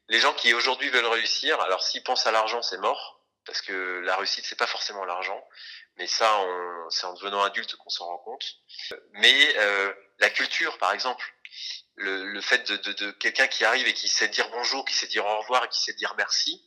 [0.08, 1.58] les gens qui aujourd'hui veulent réussir.
[1.60, 5.42] Alors s'ils pensent à l'argent, c'est mort parce que la réussite c'est pas forcément l'argent,
[5.96, 6.40] mais ça
[6.90, 8.44] c'est en devenant adulte qu'on s'en rend compte.
[9.12, 11.24] Mais euh, la culture, par exemple,
[11.96, 14.94] le, le fait de, de, de quelqu'un qui arrive et qui sait dire bonjour, qui
[14.94, 16.62] sait dire au revoir et qui sait dire merci.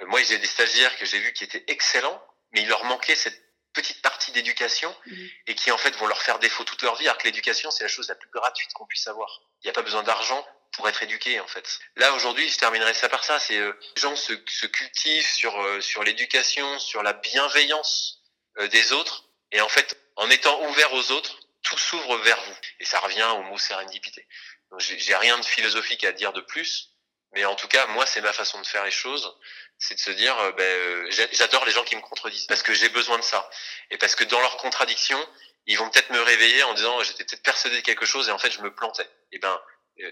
[0.00, 2.22] Euh, moi, j'ai des stagiaires que j'ai vus qui étaient excellents,
[2.52, 3.40] mais il leur manquait cette
[3.72, 5.14] petite partie d'éducation mmh.
[5.46, 7.84] et qui en fait vont leur faire défaut toute leur vie, alors que l'éducation c'est
[7.84, 9.42] la chose la plus gratuite qu'on puisse avoir.
[9.62, 11.78] Il n'y a pas besoin d'argent pour être éduqué en fait.
[11.96, 15.60] Là aujourd'hui, je terminerai ça par ça, c'est euh, les gens se, se cultivent sur
[15.60, 18.22] euh, sur l'éducation, sur la bienveillance
[18.58, 21.37] euh, des autres et en fait en étant ouvert aux autres,
[21.68, 22.56] tout s'ouvre vers vous.
[22.80, 24.26] Et ça revient au mot sérendipité.
[24.70, 26.90] Donc j'ai rien de philosophique à dire de plus,
[27.32, 29.36] mais en tout cas moi c'est ma façon de faire les choses.
[29.78, 32.46] C'est de se dire euh, ben, euh, j'adore les gens qui me contredisent.
[32.46, 33.48] Parce que j'ai besoin de ça.
[33.90, 35.18] Et parce que dans leur contradiction
[35.66, 38.38] ils vont peut-être me réveiller en disant j'étais peut-être persuadé de quelque chose et en
[38.38, 39.08] fait je me plantais.
[39.32, 39.60] Et ben
[40.00, 40.10] euh,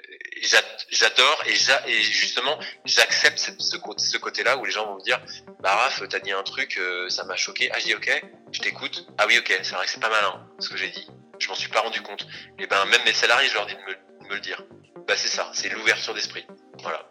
[0.91, 1.55] j'adore et,
[1.91, 5.21] et justement j'accepte ce, ce côté-là où les gens vont me dire
[5.61, 6.79] bah Raph t'as dit un truc
[7.09, 7.71] ça m'a choqué.
[7.73, 9.07] Ah je dis ok je t'écoute.
[9.19, 11.07] Ah oui ok c'est vrai que c'est pas malin ce que j'ai dit
[11.39, 12.27] je m'en suis pas rendu compte.
[12.59, 14.63] Et ben même mes salariés je leur dis de me, de me le dire.
[15.07, 16.47] Bah c'est ça c'est l'ouverture d'esprit.
[16.83, 17.09] Voilà.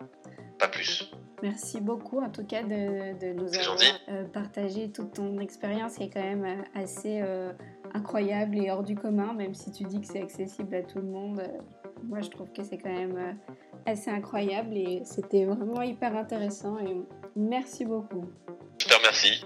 [0.60, 1.12] Pas plus.
[1.42, 3.78] Merci beaucoup en tout cas de, nous avoir
[4.10, 5.96] euh, partagé toute ton expérience.
[5.96, 7.52] Qui est quand même euh, assez euh,
[7.94, 11.08] incroyable et hors du commun, même si tu dis que c'est accessible à tout le
[11.08, 11.44] monde.
[12.04, 13.38] moi je trouve que c'est quand même
[13.86, 16.96] assez incroyable et c'était vraiment hyper intéressant et
[17.36, 18.26] merci beaucoup.
[18.80, 19.46] Je te remercie.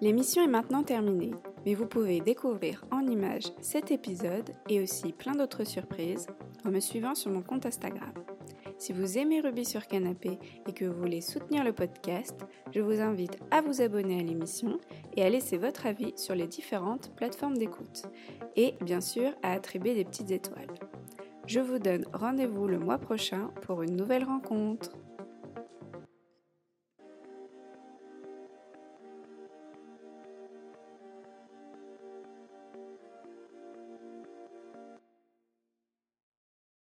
[0.00, 1.32] L'émission est maintenant terminée,
[1.64, 6.26] mais vous pouvez découvrir en images cet épisode et aussi plein d'autres surprises
[6.64, 8.12] en me suivant sur mon compte Instagram.
[8.78, 12.40] Si vous aimez Ruby sur Canapé et que vous voulez soutenir le podcast,
[12.72, 14.80] je vous invite à vous abonner à l'émission
[15.16, 18.04] et à laisser votre avis sur les différentes plateformes d'écoute.
[18.56, 20.74] Et bien sûr à attribuer des petites étoiles.
[21.46, 24.92] Je vous donne rendez-vous le mois prochain pour une nouvelle rencontre.